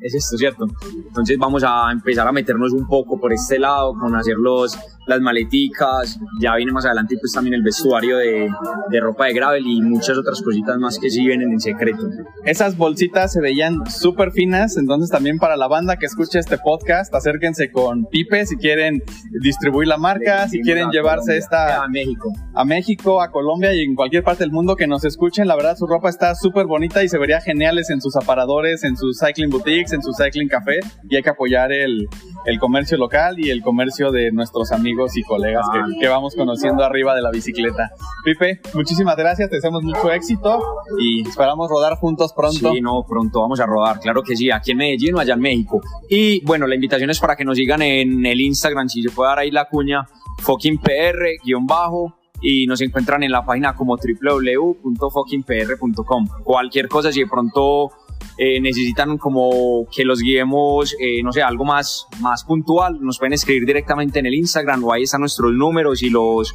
Es 0.00 0.14
esto, 0.14 0.36
¿cierto? 0.36 0.66
Entonces 1.06 1.38
vamos 1.38 1.62
a 1.64 1.90
empezar 1.92 2.26
a 2.26 2.32
meternos 2.32 2.72
un 2.72 2.86
poco 2.86 3.18
por 3.18 3.32
este 3.32 3.58
lado, 3.58 3.94
con 3.98 4.14
hacer 4.14 4.36
los, 4.36 4.76
las 5.06 5.20
maleticas. 5.20 6.18
Ya 6.40 6.56
viene 6.56 6.72
más 6.72 6.84
adelante 6.84 7.16
pues 7.20 7.32
también 7.32 7.54
el 7.54 7.62
vestuario 7.62 8.18
de, 8.18 8.50
de 8.90 9.00
ropa 9.00 9.26
de 9.26 9.34
gravel 9.34 9.66
y 9.66 9.80
muchas 9.80 10.18
otras 10.18 10.42
cositas 10.42 10.78
más 10.78 10.98
que 10.98 11.10
sí 11.10 11.24
vienen 11.24 11.52
en 11.52 11.60
secreto. 11.60 12.08
Esas 12.44 12.76
bolsitas 12.76 13.32
se 13.32 13.40
veían 13.40 13.86
súper 13.88 14.32
finas, 14.32 14.76
entonces 14.76 15.10
también 15.10 15.38
para 15.38 15.56
la 15.56 15.68
banda 15.68 15.96
que 15.96 16.06
escucha 16.06 16.38
este 16.38 16.58
podcast, 16.58 17.14
acérquense 17.14 17.70
con 17.70 18.06
Pipe 18.06 18.46
si 18.46 18.56
quieren 18.56 19.02
distribuir 19.42 19.88
la 19.88 19.96
marca, 19.96 20.48
si 20.48 20.60
quieren 20.60 20.90
llevarse 20.90 21.36
esta 21.36 21.82
a 21.82 21.88
México. 21.88 22.32
a 22.54 22.64
México, 22.64 23.22
a 23.22 23.30
Colombia 23.30 23.72
y 23.74 23.82
en 23.82 23.94
cualquier 23.94 24.22
parte 24.22 24.44
del 24.44 24.52
mundo 24.52 24.76
que 24.76 24.86
nos 24.86 25.04
escuchen. 25.04 25.46
La 25.46 25.56
verdad, 25.56 25.76
su 25.76 25.86
ropa 25.86 26.08
está 26.08 26.34
súper 26.34 26.66
bonita 26.66 27.02
y 27.04 27.08
se 27.08 27.18
vería 27.18 27.40
geniales 27.40 27.90
en 27.90 28.00
sus 28.00 28.16
aparadores, 28.16 28.84
en 28.84 28.96
sus 28.96 29.18
cycling 29.18 29.50
boutiques, 29.50 29.83
en 29.92 30.02
su 30.02 30.12
Cycling 30.12 30.48
Café 30.48 30.80
y 31.08 31.16
hay 31.16 31.22
que 31.22 31.30
apoyar 31.30 31.72
el, 31.72 32.08
el 32.46 32.58
comercio 32.58 32.96
local 32.96 33.38
y 33.38 33.50
el 33.50 33.62
comercio 33.62 34.10
de 34.10 34.32
nuestros 34.32 34.72
amigos 34.72 35.16
y 35.16 35.22
colegas 35.22 35.66
que, 35.72 36.00
que 36.00 36.08
vamos 36.08 36.34
conociendo 36.34 36.84
arriba 36.84 37.14
de 37.14 37.22
la 37.22 37.30
bicicleta. 37.30 37.90
Pipe, 38.24 38.60
muchísimas 38.74 39.16
gracias, 39.16 39.48
te 39.48 39.56
deseamos 39.56 39.82
mucho 39.82 40.12
éxito 40.12 40.60
y 40.98 41.26
esperamos 41.28 41.70
rodar 41.70 41.96
juntos 41.96 42.32
pronto. 42.32 42.72
Sí, 42.72 42.80
no, 42.80 43.04
pronto 43.08 43.40
vamos 43.40 43.60
a 43.60 43.66
rodar, 43.66 44.00
claro 44.00 44.22
que 44.22 44.36
sí, 44.36 44.50
aquí 44.50 44.72
en 44.72 44.78
Medellín 44.78 45.14
o 45.14 45.20
allá 45.20 45.34
en 45.34 45.40
México. 45.40 45.80
Y 46.08 46.44
bueno, 46.44 46.66
la 46.66 46.74
invitación 46.74 47.10
es 47.10 47.20
para 47.20 47.36
que 47.36 47.44
nos 47.44 47.56
sigan 47.56 47.82
en 47.82 48.26
el 48.26 48.40
Instagram, 48.40 48.88
si 48.88 49.02
se 49.02 49.10
puede 49.10 49.30
dar 49.30 49.38
ahí 49.40 49.50
la 49.50 49.66
cuña, 49.66 50.06
fuckingpr, 50.38 51.40
guion 51.44 51.66
bajo, 51.66 52.16
y 52.40 52.66
nos 52.66 52.80
encuentran 52.82 53.22
en 53.22 53.30
la 53.32 53.44
página 53.44 53.74
como 53.74 53.96
www.fuckingpr.com. 53.96 56.28
Cualquier 56.44 56.88
cosa, 56.88 57.10
si 57.10 57.20
de 57.20 57.26
pronto 57.26 57.90
eh, 58.36 58.60
necesitan 58.60 59.16
como 59.18 59.86
que 59.94 60.04
los 60.04 60.20
guiemos, 60.20 60.94
eh, 61.00 61.22
no 61.22 61.32
sé, 61.32 61.42
algo 61.42 61.64
más, 61.64 62.06
más 62.20 62.44
puntual, 62.44 62.98
nos 63.00 63.18
pueden 63.18 63.32
escribir 63.32 63.66
directamente 63.66 64.18
en 64.18 64.26
el 64.26 64.34
Instagram 64.34 64.82
o 64.84 64.92
ahí 64.92 65.04
están 65.04 65.20
nuestros 65.20 65.52
números 65.52 66.02
y 66.02 66.10
los 66.10 66.54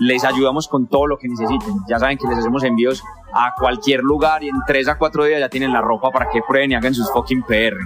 les 0.00 0.24
ayudamos 0.24 0.66
con 0.66 0.88
todo 0.88 1.06
lo 1.06 1.18
que 1.18 1.28
necesiten. 1.28 1.74
Ya 1.88 1.98
saben 1.98 2.16
que 2.16 2.26
les 2.26 2.38
hacemos 2.38 2.64
envíos 2.64 3.04
a 3.34 3.52
cualquier 3.58 4.00
lugar 4.00 4.42
y 4.42 4.48
en 4.48 4.56
3 4.66 4.88
a 4.88 4.98
4 4.98 5.24
días 5.24 5.40
ya 5.40 5.50
tienen 5.50 5.72
la 5.72 5.82
ropa 5.82 6.10
para 6.10 6.30
que 6.30 6.40
prueben 6.46 6.72
y 6.72 6.74
hagan 6.74 6.94
sus 6.94 7.12
fucking 7.12 7.42
PR. 7.42 7.76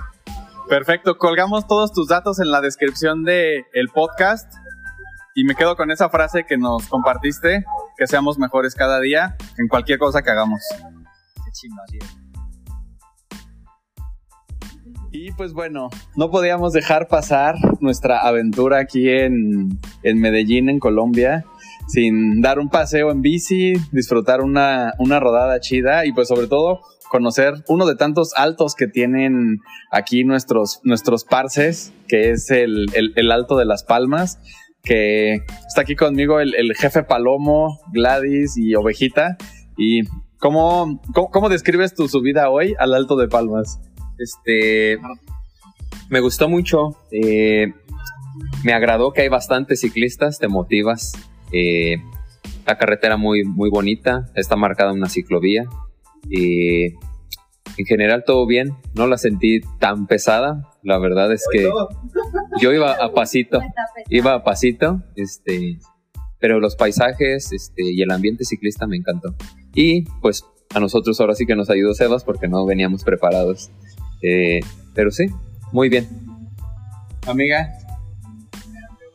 Perfecto, 0.68 1.18
colgamos 1.18 1.66
todos 1.66 1.92
tus 1.92 2.08
datos 2.08 2.38
en 2.38 2.50
la 2.50 2.60
descripción 2.60 3.24
del 3.24 3.64
el 3.72 3.88
podcast 3.88 4.50
y 5.34 5.44
me 5.44 5.56
quedo 5.56 5.76
con 5.76 5.90
esa 5.90 6.08
frase 6.08 6.44
que 6.44 6.56
nos 6.56 6.86
compartiste, 6.86 7.64
que 7.96 8.06
seamos 8.06 8.38
mejores 8.38 8.74
cada 8.74 9.00
día 9.00 9.36
en 9.58 9.66
cualquier 9.68 9.98
cosa 9.98 10.22
que 10.22 10.30
hagamos. 10.30 10.62
Qué 11.44 11.50
chingada, 11.52 11.84
así 11.84 11.98
es. 12.00 12.23
Y 15.16 15.30
pues 15.30 15.52
bueno, 15.52 15.90
no 16.16 16.28
podíamos 16.28 16.72
dejar 16.72 17.06
pasar 17.06 17.54
nuestra 17.78 18.18
aventura 18.26 18.80
aquí 18.80 19.08
en, 19.08 19.78
en 20.02 20.20
Medellín, 20.20 20.68
en 20.68 20.80
Colombia, 20.80 21.44
sin 21.86 22.40
dar 22.40 22.58
un 22.58 22.68
paseo 22.68 23.12
en 23.12 23.22
bici, 23.22 23.74
disfrutar 23.92 24.40
una, 24.40 24.92
una 24.98 25.20
rodada 25.20 25.60
chida 25.60 26.04
y 26.04 26.10
pues 26.10 26.26
sobre 26.26 26.48
todo 26.48 26.80
conocer 27.08 27.54
uno 27.68 27.86
de 27.86 27.94
tantos 27.94 28.32
altos 28.34 28.74
que 28.74 28.88
tienen 28.88 29.60
aquí 29.92 30.24
nuestros, 30.24 30.80
nuestros 30.82 31.22
parces, 31.22 31.92
que 32.08 32.30
es 32.30 32.50
el, 32.50 32.86
el, 32.92 33.30
Alto 33.30 33.56
de 33.56 33.66
las 33.66 33.84
Palmas, 33.84 34.40
que 34.82 35.44
está 35.68 35.82
aquí 35.82 35.94
conmigo 35.94 36.40
el, 36.40 36.56
el 36.56 36.74
jefe 36.74 37.04
Palomo, 37.04 37.78
Gladys 37.92 38.56
y 38.56 38.74
Ovejita. 38.74 39.36
¿Y 39.76 40.08
cómo, 40.38 41.00
cómo, 41.14 41.30
cómo 41.30 41.48
describes 41.50 41.94
tu 41.94 42.08
subida 42.08 42.50
hoy 42.50 42.74
al 42.80 42.94
Alto 42.94 43.14
de 43.14 43.28
Palmas? 43.28 43.78
Este, 44.18 44.98
me 46.10 46.20
gustó 46.20 46.48
mucho. 46.48 46.96
eh, 47.10 47.72
me 48.64 48.72
agradó 48.72 49.12
que 49.12 49.22
hay 49.22 49.28
bastantes 49.28 49.80
ciclistas, 49.80 50.38
te 50.38 50.48
motivas. 50.48 51.12
eh, 51.52 51.96
la 52.66 52.78
carretera 52.78 53.16
muy, 53.16 53.44
muy 53.44 53.70
bonita, 53.70 54.30
está 54.34 54.56
marcada 54.56 54.92
una 54.92 55.08
ciclovía. 55.08 55.64
Y 56.30 56.86
en 57.76 57.86
general 57.86 58.24
todo 58.26 58.46
bien, 58.46 58.74
no 58.94 59.06
la 59.06 59.18
sentí 59.18 59.60
tan 59.78 60.06
pesada. 60.06 60.70
La 60.82 60.98
verdad 60.98 61.32
es 61.32 61.44
que 61.52 61.68
yo 62.60 62.72
iba 62.72 62.92
a 62.92 63.12
pasito, 63.12 63.60
iba 64.08 64.34
a 64.34 64.44
pasito, 64.44 65.02
este, 65.16 65.78
pero 66.38 66.60
los 66.60 66.76
paisajes 66.76 67.52
este, 67.52 67.82
y 67.92 68.02
el 68.02 68.10
ambiente 68.10 68.44
ciclista 68.44 68.86
me 68.86 68.96
encantó. 68.96 69.34
Y 69.74 70.04
pues 70.20 70.44
a 70.74 70.80
nosotros 70.80 71.20
ahora 71.20 71.34
sí 71.34 71.46
que 71.46 71.56
nos 71.56 71.70
ayudó 71.70 71.94
Sebas 71.94 72.24
porque 72.24 72.48
no 72.48 72.64
veníamos 72.66 73.04
preparados. 73.04 73.70
Eh, 74.26 74.60
pero 74.94 75.10
sí, 75.10 75.26
muy 75.72 75.88
bien. 75.88 76.08
Amiga. 77.26 77.68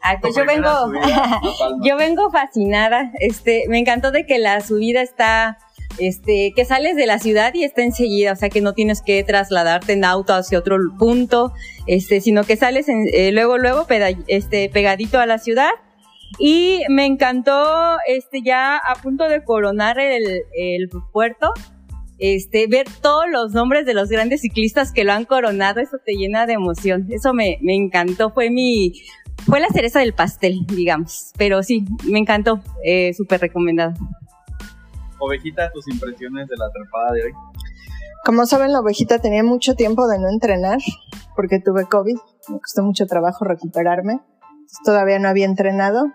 Ay, 0.01 0.17
pues 0.21 0.35
yo 0.35 0.45
vengo, 0.45 0.69
subida 0.85 1.41
yo 1.83 1.97
vengo 1.97 2.31
fascinada. 2.31 3.11
Este, 3.19 3.65
me 3.67 3.79
encantó 3.79 4.11
de 4.11 4.25
que 4.25 4.39
la 4.39 4.61
subida 4.61 5.01
está, 5.01 5.57
este, 5.99 6.53
que 6.55 6.63
sales 6.65 6.95
de 6.95 7.05
la 7.05 7.19
ciudad 7.19 7.53
y 7.53 7.63
está 7.63 7.83
enseguida, 7.83 8.31
o 8.31 8.35
sea 8.35 8.49
que 8.49 8.61
no 8.61 8.73
tienes 8.73 9.01
que 9.01 9.23
trasladarte 9.23 9.93
en 9.93 10.05
auto 10.05 10.33
hacia 10.33 10.57
otro 10.59 10.77
punto, 10.97 11.51
este, 11.85 12.21
sino 12.21 12.43
que 12.45 12.55
sales 12.55 12.87
en- 12.87 13.07
eh, 13.13 13.31
luego, 13.33 13.57
luego, 13.57 13.85
peda- 13.87 14.17
este, 14.27 14.69
pegadito 14.69 15.19
a 15.19 15.25
la 15.25 15.37
ciudad. 15.37 15.71
Y 16.37 16.83
me 16.89 17.05
encantó, 17.05 17.97
este, 18.07 18.41
ya 18.43 18.77
a 18.77 18.95
punto 19.01 19.27
de 19.27 19.43
coronar 19.43 19.99
el, 19.99 20.43
el 20.55 20.89
puerto, 21.11 21.51
este, 22.19 22.67
ver 22.67 22.87
todos 23.01 23.25
los 23.29 23.53
nombres 23.53 23.85
de 23.85 23.93
los 23.93 24.09
grandes 24.09 24.41
ciclistas 24.41 24.91
que 24.91 25.03
lo 25.03 25.13
han 25.13 25.25
coronado, 25.25 25.79
eso 25.79 25.97
te 26.05 26.13
llena 26.13 26.45
de 26.45 26.53
emoción. 26.53 27.07
Eso 27.09 27.33
me, 27.33 27.57
me 27.61 27.75
encantó, 27.75 28.29
fue 28.29 28.49
mi, 28.49 28.93
fue 29.45 29.59
la 29.59 29.69
cereza 29.69 29.99
del 29.99 30.13
pastel, 30.13 30.65
digamos. 30.67 31.31
Pero 31.37 31.63
sí, 31.63 31.85
me 32.09 32.19
encantó, 32.19 32.61
eh, 32.83 33.13
súper 33.13 33.41
recomendado. 33.41 33.93
Ovejita, 35.19 35.71
tus 35.71 35.87
impresiones 35.87 36.47
de 36.47 36.55
la 36.57 36.69
trepada 36.71 37.13
de 37.13 37.23
hoy. 37.23 37.31
Como 38.25 38.45
saben, 38.45 38.71
la 38.71 38.79
ovejita 38.79 39.19
tenía 39.19 39.43
mucho 39.43 39.75
tiempo 39.75 40.07
de 40.07 40.19
no 40.19 40.29
entrenar 40.29 40.79
porque 41.35 41.59
tuve 41.59 41.85
COVID. 41.85 42.15
Me 42.49 42.59
costó 42.59 42.83
mucho 42.83 43.05
trabajo 43.05 43.45
recuperarme. 43.45 44.19
Todavía 44.83 45.19
no 45.19 45.29
había 45.29 45.45
entrenado. 45.45 46.11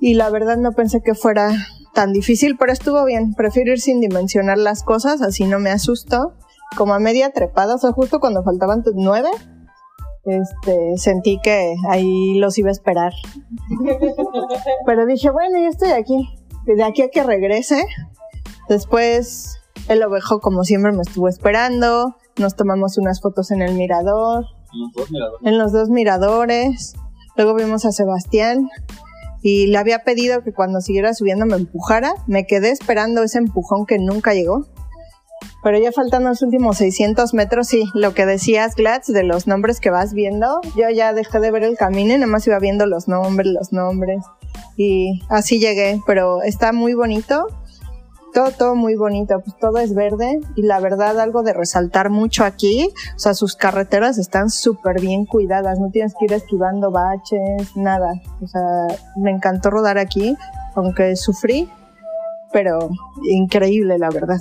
Y 0.00 0.14
la 0.14 0.30
verdad 0.30 0.56
no 0.56 0.72
pensé 0.72 1.00
que 1.02 1.14
fuera 1.14 1.50
tan 1.94 2.12
difícil, 2.12 2.56
pero 2.58 2.72
estuvo 2.72 3.04
bien. 3.04 3.34
Prefiero 3.34 3.72
ir 3.72 3.80
sin 3.80 4.00
dimensionar 4.00 4.58
las 4.58 4.82
cosas, 4.82 5.22
así 5.22 5.44
no 5.44 5.58
me 5.58 5.70
asusto. 5.70 6.34
Como 6.76 6.92
a 6.94 6.98
media 6.98 7.30
trepada, 7.30 7.76
o 7.76 7.78
sea, 7.78 7.92
justo 7.92 8.20
cuando 8.20 8.42
faltaban 8.42 8.82
tus 8.82 8.94
nueve, 8.96 9.28
este, 10.24 10.96
sentí 10.96 11.38
que 11.42 11.74
ahí 11.88 12.38
los 12.38 12.58
iba 12.58 12.68
a 12.68 12.72
esperar. 12.72 13.12
Pero 14.86 15.06
dije, 15.06 15.30
bueno, 15.30 15.58
ya 15.58 15.68
estoy 15.68 15.90
aquí. 15.90 16.28
De 16.66 16.82
aquí 16.82 17.02
a 17.02 17.08
que 17.08 17.22
regrese. 17.22 17.86
Después 18.68 19.58
el 19.88 20.02
ovejo, 20.02 20.40
como 20.40 20.64
siempre, 20.64 20.92
me 20.92 21.02
estuvo 21.02 21.28
esperando. 21.28 22.16
Nos 22.38 22.56
tomamos 22.56 22.98
unas 22.98 23.20
fotos 23.20 23.50
en 23.50 23.62
el 23.62 23.74
mirador, 23.74 24.46
Los 24.72 24.92
dos 24.94 25.10
miradores. 25.10 25.46
en 25.46 25.58
los 25.58 25.72
dos 25.72 25.88
miradores. 25.90 26.94
Luego 27.36 27.54
vimos 27.54 27.84
a 27.84 27.92
Sebastián 27.92 28.68
y 29.46 29.66
le 29.66 29.76
había 29.76 30.04
pedido 30.04 30.42
que 30.42 30.54
cuando 30.54 30.80
siguiera 30.80 31.12
subiendo 31.12 31.44
me 31.44 31.56
empujara. 31.56 32.14
Me 32.26 32.46
quedé 32.46 32.70
esperando 32.70 33.22
ese 33.22 33.36
empujón 33.36 33.84
que 33.84 33.98
nunca 33.98 34.32
llegó. 34.32 34.66
Pero 35.62 35.78
ya 35.78 35.92
faltan 35.92 36.24
los 36.24 36.40
últimos 36.40 36.78
600 36.78 37.34
metros, 37.34 37.68
sí, 37.68 37.84
lo 37.92 38.14
que 38.14 38.24
decías, 38.24 38.74
Glads, 38.74 39.08
de 39.08 39.22
los 39.22 39.46
nombres 39.46 39.80
que 39.80 39.90
vas 39.90 40.14
viendo, 40.14 40.62
yo 40.76 40.88
ya 40.88 41.12
dejé 41.12 41.40
de 41.40 41.50
ver 41.50 41.62
el 41.62 41.76
camino 41.76 42.14
y 42.14 42.16
nada 42.16 42.26
más 42.26 42.46
iba 42.46 42.58
viendo 42.58 42.86
los 42.86 43.06
nombres, 43.06 43.52
los 43.52 43.70
nombres. 43.70 44.24
Y 44.78 45.20
así 45.28 45.58
llegué, 45.58 46.00
pero 46.06 46.42
está 46.42 46.72
muy 46.72 46.94
bonito, 46.94 47.46
todo, 48.34 48.50
todo 48.50 48.74
muy 48.74 48.96
bonito, 48.96 49.40
pues 49.42 49.56
todo 49.58 49.78
es 49.78 49.94
verde 49.94 50.40
y 50.56 50.62
la 50.62 50.80
verdad 50.80 51.18
algo 51.20 51.42
de 51.42 51.54
resaltar 51.54 52.10
mucho 52.10 52.44
aquí, 52.44 52.90
o 53.14 53.18
sea, 53.18 53.32
sus 53.32 53.54
carreteras 53.54 54.18
están 54.18 54.50
súper 54.50 55.00
bien 55.00 55.24
cuidadas, 55.24 55.78
no 55.78 55.90
tienes 55.90 56.14
que 56.18 56.26
ir 56.26 56.32
esquivando 56.32 56.90
baches, 56.90 57.76
nada, 57.76 58.12
o 58.42 58.46
sea, 58.46 58.60
me 59.16 59.30
encantó 59.30 59.70
rodar 59.70 59.96
aquí, 59.96 60.36
aunque 60.74 61.16
sufrí, 61.16 61.68
pero 62.52 62.90
increíble 63.22 63.98
la 63.98 64.10
verdad. 64.10 64.38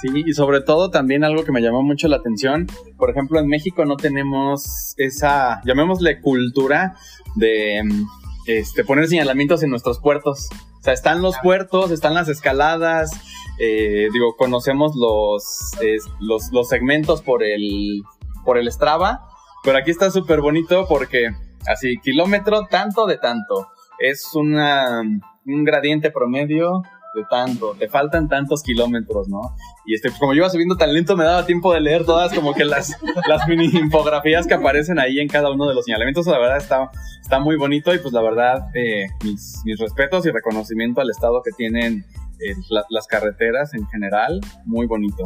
Sí, 0.00 0.08
y 0.26 0.32
sobre 0.32 0.62
todo 0.62 0.90
también 0.90 1.24
algo 1.24 1.44
que 1.44 1.52
me 1.52 1.60
llamó 1.60 1.82
mucho 1.82 2.08
la 2.08 2.16
atención, 2.16 2.66
por 2.96 3.10
ejemplo, 3.10 3.40
en 3.40 3.48
México 3.48 3.84
no 3.84 3.96
tenemos 3.96 4.94
esa, 4.96 5.60
llamémosle 5.64 6.20
cultura 6.20 6.94
de 7.36 7.82
mm, 7.84 8.19
este, 8.46 8.84
poner 8.84 9.06
señalamientos 9.08 9.62
en 9.62 9.70
nuestros 9.70 9.98
puertos. 10.00 10.48
O 10.80 10.82
sea, 10.82 10.92
están 10.92 11.20
los 11.22 11.36
puertos, 11.42 11.90
están 11.90 12.14
las 12.14 12.28
escaladas, 12.28 13.10
eh, 13.58 14.08
digo, 14.12 14.34
conocemos 14.36 14.92
los, 14.96 15.44
es- 15.82 16.06
los, 16.20 16.50
los 16.52 16.68
segmentos 16.68 17.20
por 17.22 17.42
el, 17.42 18.02
por 18.44 18.56
el 18.58 18.70
Strava, 18.72 19.28
pero 19.62 19.76
aquí 19.78 19.90
está 19.90 20.10
súper 20.10 20.40
bonito 20.40 20.86
porque 20.88 21.28
así, 21.66 21.98
kilómetro 22.02 22.66
tanto 22.70 23.06
de 23.06 23.18
tanto. 23.18 23.68
Es 23.98 24.30
una, 24.34 25.02
un 25.44 25.64
gradiente 25.64 26.10
promedio 26.10 26.82
de 27.14 27.24
tanto, 27.28 27.74
te 27.78 27.88
faltan 27.88 28.28
tantos 28.28 28.62
kilómetros, 28.62 29.28
¿no? 29.28 29.40
Y 29.86 29.94
este, 29.94 30.10
pues, 30.10 30.20
como 30.20 30.32
yo 30.32 30.38
iba 30.38 30.50
subiendo 30.50 30.76
tan 30.76 30.92
lento, 30.94 31.16
me 31.16 31.24
daba 31.24 31.44
tiempo 31.46 31.72
de 31.74 31.80
leer 31.80 32.04
todas 32.04 32.32
como 32.32 32.54
que 32.54 32.64
las, 32.64 32.96
las 33.28 33.48
mini 33.48 33.66
infografías 33.66 34.46
que 34.46 34.54
aparecen 34.54 34.98
ahí 35.00 35.18
en 35.18 35.26
cada 35.28 35.50
uno 35.50 35.66
de 35.68 35.74
los 35.74 35.84
señalamientos. 35.84 36.26
La 36.26 36.38
verdad 36.38 36.58
está, 36.58 36.90
está 37.22 37.40
muy 37.40 37.56
bonito 37.56 37.92
y 37.94 37.98
pues 37.98 38.12
la 38.12 38.22
verdad, 38.22 38.66
eh, 38.74 39.06
mis, 39.24 39.60
mis 39.64 39.78
respetos 39.78 40.24
y 40.26 40.30
reconocimiento 40.30 41.00
al 41.00 41.10
estado 41.10 41.42
que 41.42 41.50
tienen 41.56 42.04
eh, 42.38 42.54
la- 42.68 42.84
las 42.90 43.06
carreteras 43.06 43.74
en 43.74 43.86
general, 43.88 44.40
muy 44.64 44.86
bonito. 44.86 45.24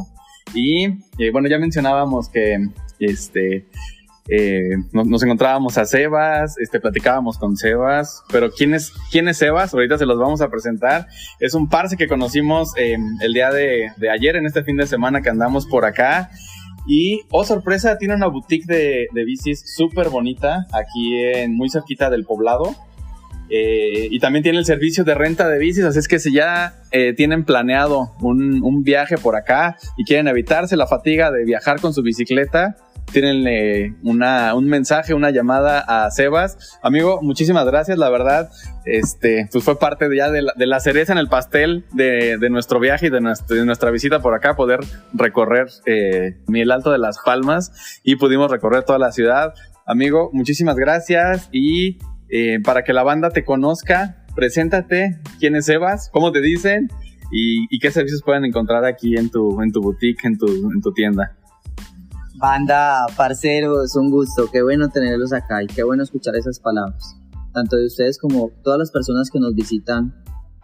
Y 0.54 0.86
eh, 1.18 1.30
bueno, 1.32 1.48
ya 1.48 1.58
mencionábamos 1.58 2.28
que 2.28 2.58
este, 2.98 3.66
eh, 4.28 4.76
nos, 4.92 5.22
encontrábamos 5.22 5.76
a 5.76 5.84
Sebas, 5.84 6.56
este, 6.58 6.80
platicábamos 6.80 7.36
con 7.36 7.56
Sebas, 7.56 8.22
pero 8.32 8.50
¿quién 8.50 8.72
es, 8.72 8.90
quién 9.10 9.28
es 9.28 9.36
Sebas? 9.36 9.74
Ahorita 9.74 9.98
se 9.98 10.06
los 10.06 10.18
vamos 10.18 10.40
a 10.40 10.48
presentar. 10.48 11.08
Es 11.40 11.54
un 11.54 11.68
parce 11.68 11.96
que 11.96 12.08
conocimos 12.08 12.72
eh, 12.78 12.96
el 13.20 13.32
día 13.34 13.50
de, 13.50 13.90
ayer, 14.10 14.36
en 14.36 14.46
este 14.46 14.64
fin 14.64 14.76
de 14.76 14.86
semana 14.86 15.20
que 15.20 15.28
andamos 15.28 15.66
por 15.66 15.84
acá. 15.84 16.30
Y, 16.86 17.22
oh 17.30 17.44
sorpresa, 17.44 17.98
tiene 17.98 18.14
una 18.14 18.26
boutique 18.26 18.66
de, 18.66 19.08
bicis 19.26 19.62
súper 19.76 20.08
bonita 20.08 20.66
aquí 20.72 21.16
en, 21.18 21.54
muy 21.54 21.68
cerquita 21.68 22.08
del 22.08 22.24
poblado. 22.24 22.74
Eh, 23.50 24.08
y 24.10 24.20
también 24.20 24.42
tiene 24.42 24.58
el 24.58 24.64
servicio 24.64 25.04
de 25.04 25.14
renta 25.14 25.46
de 25.48 25.58
bicis, 25.58 25.84
así 25.84 25.98
es 25.98 26.08
que 26.08 26.18
si 26.18 26.32
ya 26.32 26.82
eh, 26.92 27.12
tienen 27.12 27.44
planeado 27.44 28.14
un 28.22 28.82
viaje 28.82 29.18
por 29.18 29.36
acá 29.36 29.76
y 29.98 30.04
quieren 30.04 30.28
evitarse 30.28 30.78
la 30.78 30.86
fatiga 30.86 31.30
de 31.30 31.44
viajar 31.44 31.78
con 31.78 31.92
su 31.92 32.02
bicicleta, 32.02 32.74
tienen 33.14 33.96
una, 34.02 34.54
un 34.54 34.66
mensaje, 34.66 35.14
una 35.14 35.30
llamada 35.30 35.78
a 35.78 36.10
Sebas. 36.10 36.78
Amigo, 36.82 37.20
muchísimas 37.22 37.64
gracias, 37.64 37.96
la 37.96 38.10
verdad. 38.10 38.50
Este, 38.84 39.48
pues 39.50 39.64
fue 39.64 39.78
parte 39.78 40.08
de 40.08 40.16
ya 40.16 40.30
de 40.30 40.42
la, 40.42 40.52
de 40.56 40.66
la 40.66 40.80
cereza 40.80 41.12
en 41.12 41.18
el 41.18 41.28
pastel 41.28 41.86
de, 41.92 42.36
de 42.38 42.50
nuestro 42.50 42.80
viaje 42.80 43.06
y 43.06 43.10
de, 43.10 43.20
de 43.20 43.64
nuestra 43.64 43.90
visita 43.90 44.20
por 44.20 44.34
acá, 44.34 44.56
poder 44.56 44.80
recorrer 45.12 45.68
eh, 45.86 46.36
el 46.52 46.70
Alto 46.70 46.90
de 46.90 46.98
las 46.98 47.18
Palmas 47.24 48.00
y 48.02 48.16
pudimos 48.16 48.50
recorrer 48.50 48.82
toda 48.82 48.98
la 48.98 49.12
ciudad. 49.12 49.54
Amigo, 49.86 50.30
muchísimas 50.32 50.76
gracias 50.76 51.48
y 51.52 51.98
eh, 52.28 52.58
para 52.64 52.82
que 52.82 52.92
la 52.92 53.04
banda 53.04 53.30
te 53.30 53.44
conozca, 53.44 54.24
preséntate, 54.34 55.20
quién 55.38 55.54
es 55.54 55.66
Sebas, 55.66 56.10
cómo 56.12 56.32
te 56.32 56.40
dicen 56.40 56.88
y, 57.30 57.66
y 57.70 57.78
qué 57.78 57.92
servicios 57.92 58.22
pueden 58.24 58.44
encontrar 58.44 58.84
aquí 58.84 59.16
en 59.16 59.30
tu, 59.30 59.62
en 59.62 59.70
tu 59.70 59.80
boutique, 59.80 60.24
en 60.24 60.36
tu, 60.36 60.46
en 60.48 60.80
tu 60.82 60.92
tienda. 60.92 61.36
Banda, 62.36 63.06
parceros, 63.16 63.94
un 63.94 64.10
gusto, 64.10 64.48
qué 64.50 64.60
bueno 64.60 64.88
tenerlos 64.88 65.32
acá 65.32 65.62
y 65.62 65.68
qué 65.68 65.84
bueno 65.84 66.02
escuchar 66.02 66.34
esas 66.34 66.58
palabras. 66.58 67.14
Tanto 67.52 67.76
de 67.76 67.86
ustedes 67.86 68.18
como 68.18 68.50
todas 68.64 68.80
las 68.80 68.90
personas 68.90 69.30
que 69.30 69.38
nos 69.38 69.54
visitan, 69.54 70.12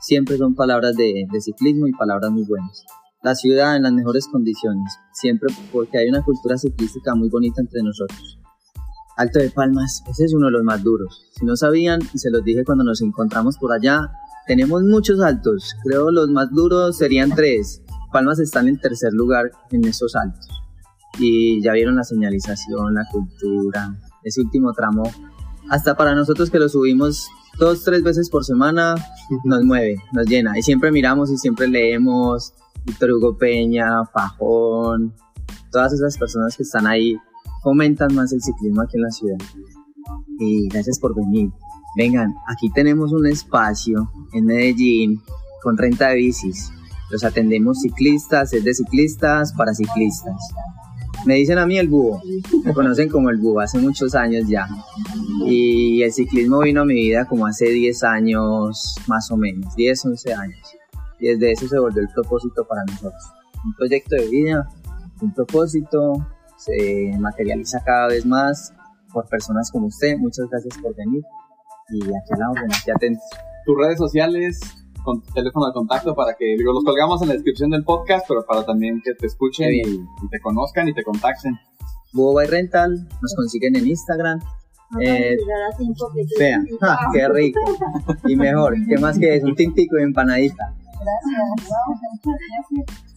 siempre 0.01 0.37
son 0.37 0.57
palabras 0.57 0.97
de, 0.97 1.27
de 1.31 1.41
ciclismo 1.41 1.87
y 1.87 1.93
palabras 1.93 2.33
muy 2.33 2.43
buenas. 2.43 2.83
La 3.23 3.37
ciudad 3.37 3.77
en 3.77 3.85
las 3.85 3.93
mejores 3.93 4.27
condiciones, 4.27 4.93
siempre 5.13 5.55
porque 5.71 5.99
hay 5.99 6.09
una 6.09 6.25
cultura 6.25 6.59
ciclística 6.59 7.15
muy 7.15 7.29
bonita 7.29 7.61
entre 7.61 7.83
nosotros. 7.85 8.41
Alto 9.17 9.39
de 9.39 9.51
Palmas, 9.51 10.03
ese 10.11 10.25
es 10.25 10.35
uno 10.35 10.47
de 10.47 10.53
los 10.53 10.65
más 10.65 10.83
duros. 10.83 11.31
Si 11.39 11.45
no 11.45 11.55
sabían, 11.55 12.01
y 12.13 12.19
se 12.19 12.31
los 12.31 12.43
dije 12.43 12.65
cuando 12.65 12.83
nos 12.83 13.01
encontramos 13.01 13.59
por 13.59 13.73
allá, 13.73 14.11
tenemos 14.49 14.83
muchos 14.83 15.21
altos. 15.21 15.73
Creo 15.85 16.11
los 16.11 16.29
más 16.31 16.51
duros 16.51 16.99
serían 16.99 17.31
tres. 17.31 17.81
Palmas 18.13 18.41
está 18.41 18.59
en 18.59 18.69
el 18.69 18.81
tercer 18.81 19.13
lugar 19.13 19.53
en 19.71 19.85
esos 19.85 20.17
altos 20.17 20.60
y 21.19 21.63
ya 21.63 21.73
vieron 21.73 21.97
la 21.97 22.05
señalización, 22.05 22.95
la 22.95 23.07
cultura, 23.11 23.97
ese 24.23 24.41
último 24.41 24.73
tramo. 24.73 25.03
Hasta 25.69 25.97
para 25.97 26.15
nosotros 26.15 26.51
que 26.51 26.59
lo 26.59 26.69
subimos 26.69 27.29
dos, 27.59 27.85
tres 27.85 28.03
veces 28.03 28.31
por 28.31 28.45
semana, 28.45 28.95
nos 29.45 29.65
mueve, 29.65 29.97
nos 30.13 30.27
llena. 30.27 30.59
Y 30.59 30.63
siempre 30.63 30.91
miramos 30.91 31.31
y 31.31 31.37
siempre 31.37 31.69
leemos 31.69 32.55
Víctor 32.85 33.13
Hugo 33.13 33.37
Peña, 33.37 34.05
Pajón, 34.13 35.15
todas 35.71 35.93
esas 35.93 36.17
personas 36.17 36.57
que 36.57 36.63
están 36.63 36.87
ahí 36.87 37.17
fomentan 37.63 38.15
más 38.15 38.33
el 38.33 38.41
ciclismo 38.41 38.83
aquí 38.83 38.97
en 38.97 39.03
la 39.03 39.11
ciudad. 39.11 39.39
Y 40.39 40.69
gracias 40.69 40.99
por 40.99 41.15
venir. 41.15 41.51
Vengan, 41.97 42.35
aquí 42.49 42.71
tenemos 42.71 43.13
un 43.13 43.27
espacio 43.27 44.11
en 44.33 44.47
Medellín 44.47 45.21
con 45.63 45.77
renta 45.77 46.09
de 46.09 46.17
bicis. 46.17 46.73
Los 47.11 47.25
atendemos 47.25 47.81
ciclistas, 47.81 48.53
es 48.53 48.65
de 48.65 48.73
ciclistas 48.73 49.53
para 49.53 49.75
ciclistas. 49.75 50.37
Me 51.27 51.35
dicen 51.35 51.59
a 51.59 51.67
mí 51.67 51.79
el 51.79 51.89
búho, 51.89 52.23
me 52.65 52.73
conocen 52.73 53.09
como 53.09 53.31
el 53.31 53.37
búho 53.37 53.61
hace 53.61 53.79
muchos 53.79 54.15
años 54.15 54.45
ya. 54.49 54.67
Y 55.45 56.03
el 56.03 56.13
ciclismo 56.13 56.61
vino 56.61 56.83
a 56.83 56.85
mi 56.85 56.95
vida 56.95 57.27
como 57.27 57.47
hace 57.47 57.67
10 57.67 58.05
años 58.05 58.97
más 59.07 59.31
o 59.31 59.37
menos, 59.37 59.75
10, 59.77 60.07
11 60.07 60.35
años. 60.35 60.77
Y 61.19 61.29
desde 61.29 61.53
eso 61.53 61.69
se 61.69 61.79
volvió 61.79 62.01
el 62.03 62.09
propósito 62.09 62.67
para 62.67 62.85
nosotros. 62.85 63.23
Un 63.65 63.75
proyecto 63.75 64.17
de 64.17 64.29
vida, 64.29 64.69
un 65.21 65.35
propósito, 65.35 66.27
se 66.57 67.15
materializa 67.19 67.83
cada 67.85 68.09
vez 68.09 68.25
más 68.25 68.73
por 69.13 69.29
personas 69.29 69.71
como 69.71 69.87
usted. 69.89 70.17
Muchas 70.19 70.49
gracias 70.51 70.77
por 70.83 70.95
venir. 70.97 71.23
Y 71.91 72.03
aquí 72.03 72.33
a 72.33 72.37
la 72.37 72.47
aquí 72.67 72.91
atentos. 72.91 73.25
tus 73.67 73.77
redes 73.79 73.99
sociales, 73.99 74.61
con 75.05 75.23
tu 75.23 75.33
teléfono 75.33 75.67
de 75.67 75.73
contacto 75.73 76.15
para 76.15 76.35
que 76.35 76.57
digo, 76.57 76.73
los 76.73 76.85
colgamos 76.85 77.23
en 77.23 77.29
la 77.29 77.35
descripción 77.35 77.71
del 77.71 77.85
podcast, 77.85 78.27
pero 78.29 78.45
para 78.47 78.65
también 78.65 79.01
que 79.05 79.15
te 79.15 79.27
escuchen 79.27 79.73
y, 79.73 79.81
y 79.81 80.29
te 80.31 80.41
conozcan 80.41 80.89
y 80.89 80.95
te 80.95 81.03
contacten. 81.03 81.59
Búho 82.13 82.35
by 82.35 82.47
Rental, 82.47 83.09
nos 83.23 83.35
consiguen 83.35 83.77
en 83.77 83.87
Instagram. 83.87 84.41
Eh, 85.01 85.37
vean, 86.37 86.67
¡ja! 86.81 86.99
qué 87.13 87.29
rico. 87.29 87.61
Y 88.27 88.35
mejor, 88.35 88.75
¿qué 88.89 88.99
más 88.99 89.19
que 89.19 89.37
es? 89.37 89.45
Un 89.45 89.55
tintico 89.55 89.97
de 89.97 90.03
empanadita. 90.03 90.75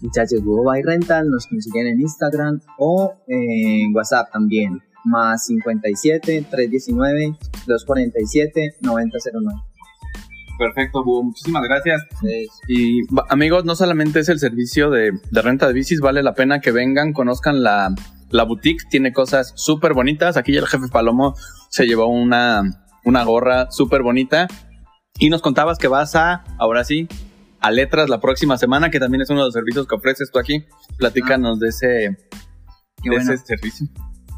Muchachos, 0.01 0.43
Búho 0.43 0.63
by 0.63 0.83
Rental 0.83 1.29
nos 1.29 1.47
consiguen 1.47 1.87
en 1.87 2.01
Instagram 2.01 2.61
o 2.77 3.13
en 3.27 3.95
WhatsApp 3.95 4.31
también. 4.31 4.79
Más 5.05 5.47
57 5.47 6.45
319 6.49 7.35
247 7.67 8.75
9009. 8.81 9.72
Perfecto, 10.57 11.03
Búho, 11.03 11.23
muchísimas 11.23 11.63
gracias. 11.63 12.01
Y 12.67 13.01
amigos, 13.29 13.65
no 13.65 13.75
solamente 13.75 14.19
es 14.19 14.29
el 14.29 14.39
servicio 14.39 14.89
de, 14.89 15.11
de 15.31 15.41
renta 15.41 15.67
de 15.67 15.73
bicis, 15.73 15.99
vale 15.99 16.21
la 16.23 16.33
pena 16.35 16.61
que 16.61 16.71
vengan, 16.71 17.11
conozcan 17.13 17.63
la, 17.63 17.93
la 18.29 18.43
boutique, 18.43 18.83
tiene 18.89 19.13
cosas 19.13 19.53
súper 19.55 19.93
bonitas. 19.93 20.37
Aquí 20.37 20.53
ya 20.53 20.59
el 20.59 20.67
jefe 20.67 20.87
Palomo 20.91 21.35
se 21.69 21.85
llevó 21.85 22.07
una, 22.07 22.61
una 23.03 23.23
gorra 23.23 23.71
súper 23.71 24.03
bonita. 24.03 24.47
Y 25.19 25.29
nos 25.29 25.41
contabas 25.41 25.77
que 25.77 25.87
vas 25.87 26.15
a, 26.15 26.43
ahora 26.57 26.83
sí, 26.83 27.07
a 27.59 27.71
Letras 27.71 28.09
la 28.09 28.19
próxima 28.19 28.57
semana, 28.57 28.89
que 28.89 28.99
también 28.99 29.21
es 29.21 29.29
uno 29.29 29.39
de 29.41 29.45
los 29.45 29.53
servicios 29.53 29.87
que 29.87 29.95
ofreces 29.95 30.29
tú 30.31 30.39
aquí. 30.39 30.65
Platícanos 30.97 31.59
de 31.59 31.69
ese, 31.69 32.17
Qué 33.01 33.09
de 33.09 33.15
bueno. 33.17 33.33
ese 33.33 33.45
servicio. 33.45 33.87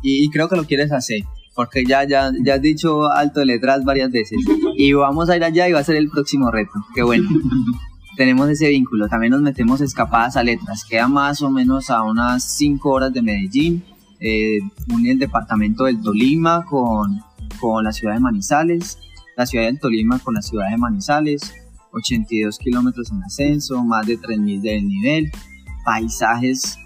y 0.01 0.29
creo 0.31 0.47
que 0.49 0.55
lo 0.55 0.65
quieres 0.65 0.91
hacer, 0.91 1.19
porque 1.55 1.85
ya, 1.85 2.03
ya, 2.03 2.31
ya 2.43 2.55
has 2.55 2.61
dicho 2.61 3.09
alto 3.11 3.39
de 3.39 3.47
letras 3.47 3.83
varias 3.85 4.11
veces. 4.11 4.39
Y 4.77 4.91
vamos 4.93 5.29
a 5.29 5.37
ir 5.37 5.43
allá 5.43 5.67
y 5.69 5.71
va 5.71 5.79
a 5.79 5.83
ser 5.83 5.95
el 5.95 6.09
próximo 6.09 6.51
reto. 6.51 6.73
Qué 6.93 7.01
bueno. 7.01 7.29
Tenemos 8.17 8.49
ese 8.49 8.69
vínculo. 8.69 9.07
También 9.07 9.31
nos 9.31 9.41
metemos 9.41 9.81
escapadas 9.81 10.35
a 10.35 10.43
letras. 10.43 10.85
Queda 10.85 11.07
más 11.07 11.41
o 11.41 11.49
menos 11.49 11.89
a 11.89 12.03
unas 12.03 12.43
5 12.57 12.89
horas 12.89 13.13
de 13.13 13.21
Medellín. 13.21 13.83
Eh, 14.19 14.59
une 14.93 15.11
el 15.11 15.19
departamento 15.19 15.85
del 15.85 16.01
Tolima 16.01 16.65
con, 16.65 17.21
con 17.59 17.83
la 17.83 17.93
ciudad 17.93 18.15
de 18.15 18.19
Manizales. 18.19 18.99
La 19.37 19.45
ciudad 19.45 19.65
del 19.65 19.79
Tolima 19.79 20.19
con 20.19 20.33
la 20.33 20.41
ciudad 20.41 20.69
de 20.69 20.77
Manizales. 20.77 21.53
82 21.91 22.59
kilómetros 22.59 23.11
en 23.11 23.23
ascenso, 23.23 23.81
más 23.83 24.05
de 24.05 24.19
3.000 24.19 24.61
del 24.61 24.87
nivel. 24.87 25.31
Paisajes 25.85 26.77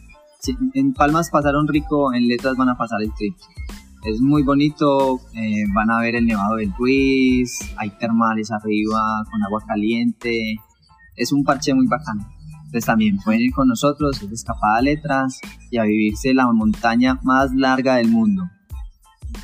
en 0.73 0.93
Palmas 0.93 1.29
pasaron 1.29 1.67
rico, 1.67 2.13
en 2.13 2.27
Letras 2.27 2.55
van 2.55 2.69
a 2.69 2.77
pasar 2.77 3.01
el 3.01 3.13
trip. 3.13 3.35
Es 4.03 4.21
muy 4.21 4.43
bonito, 4.43 5.19
eh, 5.35 5.65
van 5.73 5.91
a 5.91 5.99
ver 5.99 6.15
el 6.15 6.25
Nevado 6.25 6.55
del 6.55 6.73
Ruiz, 6.77 7.59
hay 7.75 7.89
termales 7.99 8.49
arriba 8.49 9.25
con 9.29 9.43
agua 9.43 9.61
caliente, 9.67 10.55
es 11.17 11.33
un 11.33 11.43
parche 11.43 11.73
muy 11.73 11.85
bacano. 11.87 12.25
Entonces 12.65 12.85
también 12.85 13.17
pueden 13.17 13.41
ir 13.41 13.51
con 13.51 13.67
nosotros, 13.67 14.21
es 14.21 14.31
escapada 14.31 14.81
Letras 14.81 15.41
y 15.69 15.77
a 15.79 15.83
vivirse 15.83 16.33
la 16.33 16.47
montaña 16.47 17.19
más 17.23 17.53
larga 17.53 17.95
del 17.95 18.07
mundo. 18.07 18.43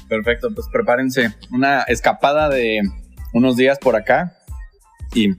Perfecto, 0.07 0.49
pues 0.53 0.67
prepárense. 0.71 1.35
Una 1.51 1.81
escapada 1.81 2.47
de 2.47 2.79
unos 3.33 3.57
días 3.57 3.77
por 3.79 3.95
acá 3.95 4.37
y 5.13 5.29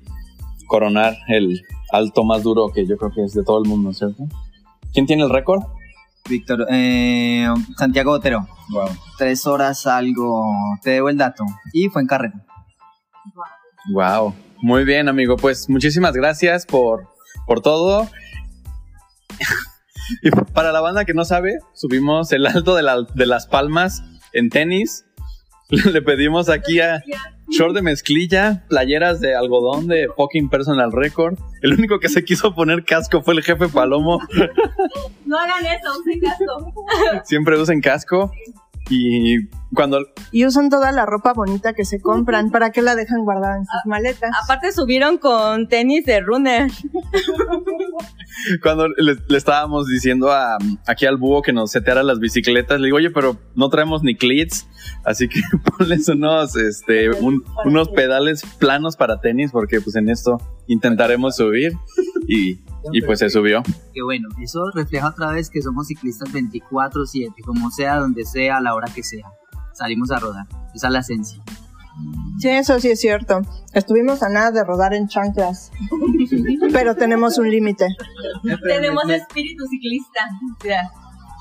coronar 0.67 1.15
el 1.29 1.63
alto 1.93 2.25
más 2.25 2.43
duro 2.43 2.71
que 2.75 2.87
yo 2.87 2.97
creo 2.99 3.13
que 3.13 3.25
es 3.25 3.33
de 3.33 3.45
todo 3.45 3.63
el 3.63 3.69
mundo, 3.69 3.93
¿cierto? 3.95 4.25
¿Quién 4.93 5.07
tiene 5.07 5.23
el 5.23 5.31
récord? 5.31 5.63
Víctor, 6.29 6.67
eh, 6.71 7.47
Santiago 7.77 8.13
Otero. 8.13 8.47
Tres 9.19 9.47
horas 9.47 9.87
algo, 9.87 10.45
te 10.83 10.91
debo 10.91 11.09
el 11.09 11.17
dato. 11.17 11.45
Y 11.73 11.89
fue 11.89 12.03
en 12.03 12.09
carrera. 12.09 12.45
Wow. 13.93 14.35
Muy 14.63 14.85
bien, 14.85 15.09
amigo. 15.09 15.37
Pues 15.37 15.69
muchísimas 15.69 16.15
gracias 16.15 16.67
por, 16.67 17.09
por 17.47 17.61
todo. 17.61 18.09
y 20.23 20.31
para 20.31 20.73
la 20.73 20.81
banda 20.81 21.05
que 21.05 21.15
no 21.15 21.25
sabe, 21.25 21.59
subimos 21.75 22.33
el 22.33 22.47
alto 22.47 22.75
de, 22.75 22.83
la- 22.83 23.07
de 23.15 23.27
las 23.27 23.47
palmas 23.47 24.03
en 24.33 24.51
tenis. 24.51 25.05
Le 25.69 26.03
pedimos 26.03 26.49
aquí 26.49 26.81
a 26.81 27.03
short 27.51 27.75
de 27.75 27.83
mezclilla, 27.83 28.65
playeras 28.69 29.21
de 29.21 29.35
algodón 29.35 29.87
de 29.87 30.09
fucking 30.17 30.49
personal 30.49 30.93
record. 30.93 31.39
El 31.63 31.73
único 31.75 31.99
que 31.99 32.09
se 32.09 32.25
quiso 32.25 32.55
poner 32.55 32.85
casco 32.85 33.23
fue 33.23 33.35
el 33.35 33.43
jefe 33.43 33.69
Palomo. 33.69 34.21
No 35.27 35.37
hagan 35.39 35.67
eso, 35.67 35.91
usen 35.99 36.21
casco. 36.21 36.73
Siempre 37.25 37.59
usen 37.61 37.81
casco. 37.81 38.31
Y 38.89 39.49
cuando 39.75 39.99
Y 40.31 40.47
usan 40.47 40.71
toda 40.71 40.93
la 40.93 41.07
ropa 41.07 41.33
bonita 41.33 41.73
que 41.73 41.85
se 41.85 42.01
compran. 42.01 42.51
¿Para 42.51 42.71
qué 42.71 42.83
la 42.83 42.95
dejan 42.95 43.25
guardada 43.25 43.57
en 43.57 43.65
sus 43.65 43.81
maletas? 43.87 44.31
Aparte 44.45 44.71
subieron 44.73 45.19
con 45.19 45.69
tenis 45.69 46.05
de 46.07 46.21
runner. 46.21 46.71
cuando 48.63 48.89
le, 48.89 49.17
le 49.29 49.39
estábamos 49.39 49.87
diciendo 49.89 50.31
a, 50.31 50.57
aquí 50.87 51.07
al 51.07 51.17
búho 51.17 51.43
que 51.43 51.53
nos 51.53 51.71
seteara 51.71 52.03
las 52.03 52.19
bicicletas, 52.21 52.81
le 52.81 52.87
digo, 52.87 52.99
oye, 52.99 53.11
pero 53.11 53.37
no 53.55 53.69
traemos 53.69 54.03
ni 54.03 54.15
clits, 54.17 54.67
así 55.05 55.29
que 55.29 55.41
ponles 55.79 56.09
unos, 56.09 56.57
este, 56.57 57.11
un- 57.11 57.43
unos 57.65 57.89
pedales 57.91 58.43
planos 58.59 58.97
para 58.97 59.21
tenis, 59.21 59.51
porque 59.53 59.81
pues 59.81 59.97
en 59.97 60.09
esto 60.09 60.39
intentaremos 60.67 61.37
subir 61.37 61.73
y 62.29 62.59
Y 62.93 63.03
pues 63.03 63.19
se 63.19 63.31
subió. 63.31 63.63
Que 63.93 64.03
bueno, 64.03 64.29
eso 64.43 64.61
refleja 64.75 65.09
otra 65.09 65.33
vez 65.33 65.51
que 65.51 65.63
somos 65.63 65.87
ciclistas 65.87 66.33
24/7, 66.33 67.43
como 67.45 67.71
sea, 67.71 67.97
donde 67.97 68.25
sea, 68.25 68.59
a 68.59 68.61
la 68.61 68.75
hora 68.75 68.91
que 68.95 69.03
sea. 69.03 69.27
Salimos 69.73 70.11
a 70.11 70.19
rodar. 70.19 70.47
Esa 70.75 70.89
es 70.89 70.93
la 70.93 70.99
esencia. 71.01 71.43
Sí, 72.39 72.49
eso 72.49 72.79
sí 72.79 72.91
es 72.91 73.01
cierto. 73.01 73.41
Estuvimos 73.73 74.23
a 74.23 74.29
nada 74.29 74.51
de 74.51 74.63
rodar 74.65 74.93
en 74.93 75.09
chanclas, 75.09 75.71
pero 76.73 76.95
tenemos 76.95 77.39
un 77.39 77.51
límite. 77.51 77.87
Tenemos 78.63 79.09
espíritu 79.09 79.65
ciclista. 79.67 80.29
Ya. 80.65 80.91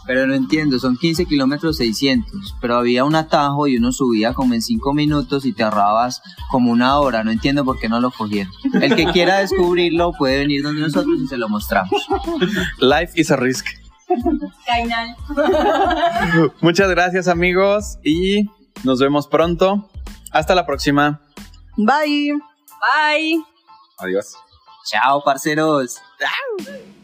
Pero 0.08 0.28
no 0.28 0.36
entiendo, 0.36 0.78
son 0.80 0.98
15 0.98 1.26
kilómetros 1.26 1.78
600, 1.78 2.56
pero 2.62 2.78
había 2.78 3.04
un 3.04 3.16
atajo 3.16 3.68
y 3.68 3.78
uno 3.78 3.92
subía 3.92 4.34
como 4.34 4.54
en 4.54 4.62
5 4.62 4.94
minutos 4.94 5.46
y 5.46 5.54
te 5.54 5.64
ahorrabas 5.64 6.22
como 6.52 6.72
una 6.72 7.00
hora. 7.00 7.24
No 7.24 7.32
entiendo 7.32 7.66
por 7.66 7.80
qué 7.80 7.90
no 7.90 8.00
lo 8.00 8.12
cogieron. 8.12 8.52
El 8.82 8.96
que 8.96 9.06
quiera 9.08 9.40
descubrirlo 9.40 10.12
puede 10.14 10.40
venir 10.40 10.64
donde 10.64 10.82
nosotros 10.82 11.20
y 11.24 11.28
se 11.28 11.38
lo 11.38 11.50
mostramos. 11.50 12.08
Life 12.80 13.14
is 13.16 13.32
a 13.32 13.36
risk. 13.36 13.66
Cainal. 14.66 15.16
Muchas 16.62 16.90
gracias 16.90 17.28
amigos 17.28 17.98
y 18.04 18.46
nos 18.84 19.00
vemos 19.00 19.28
pronto. 19.28 19.90
Hasta 20.32 20.54
la 20.54 20.66
próxima. 20.66 21.22
Bye. 21.78 22.34
Bye. 22.34 23.44
Adiós. 23.98 24.36
Chao, 24.86 25.24
parceros. 25.24 25.98
Chao. 26.20 26.95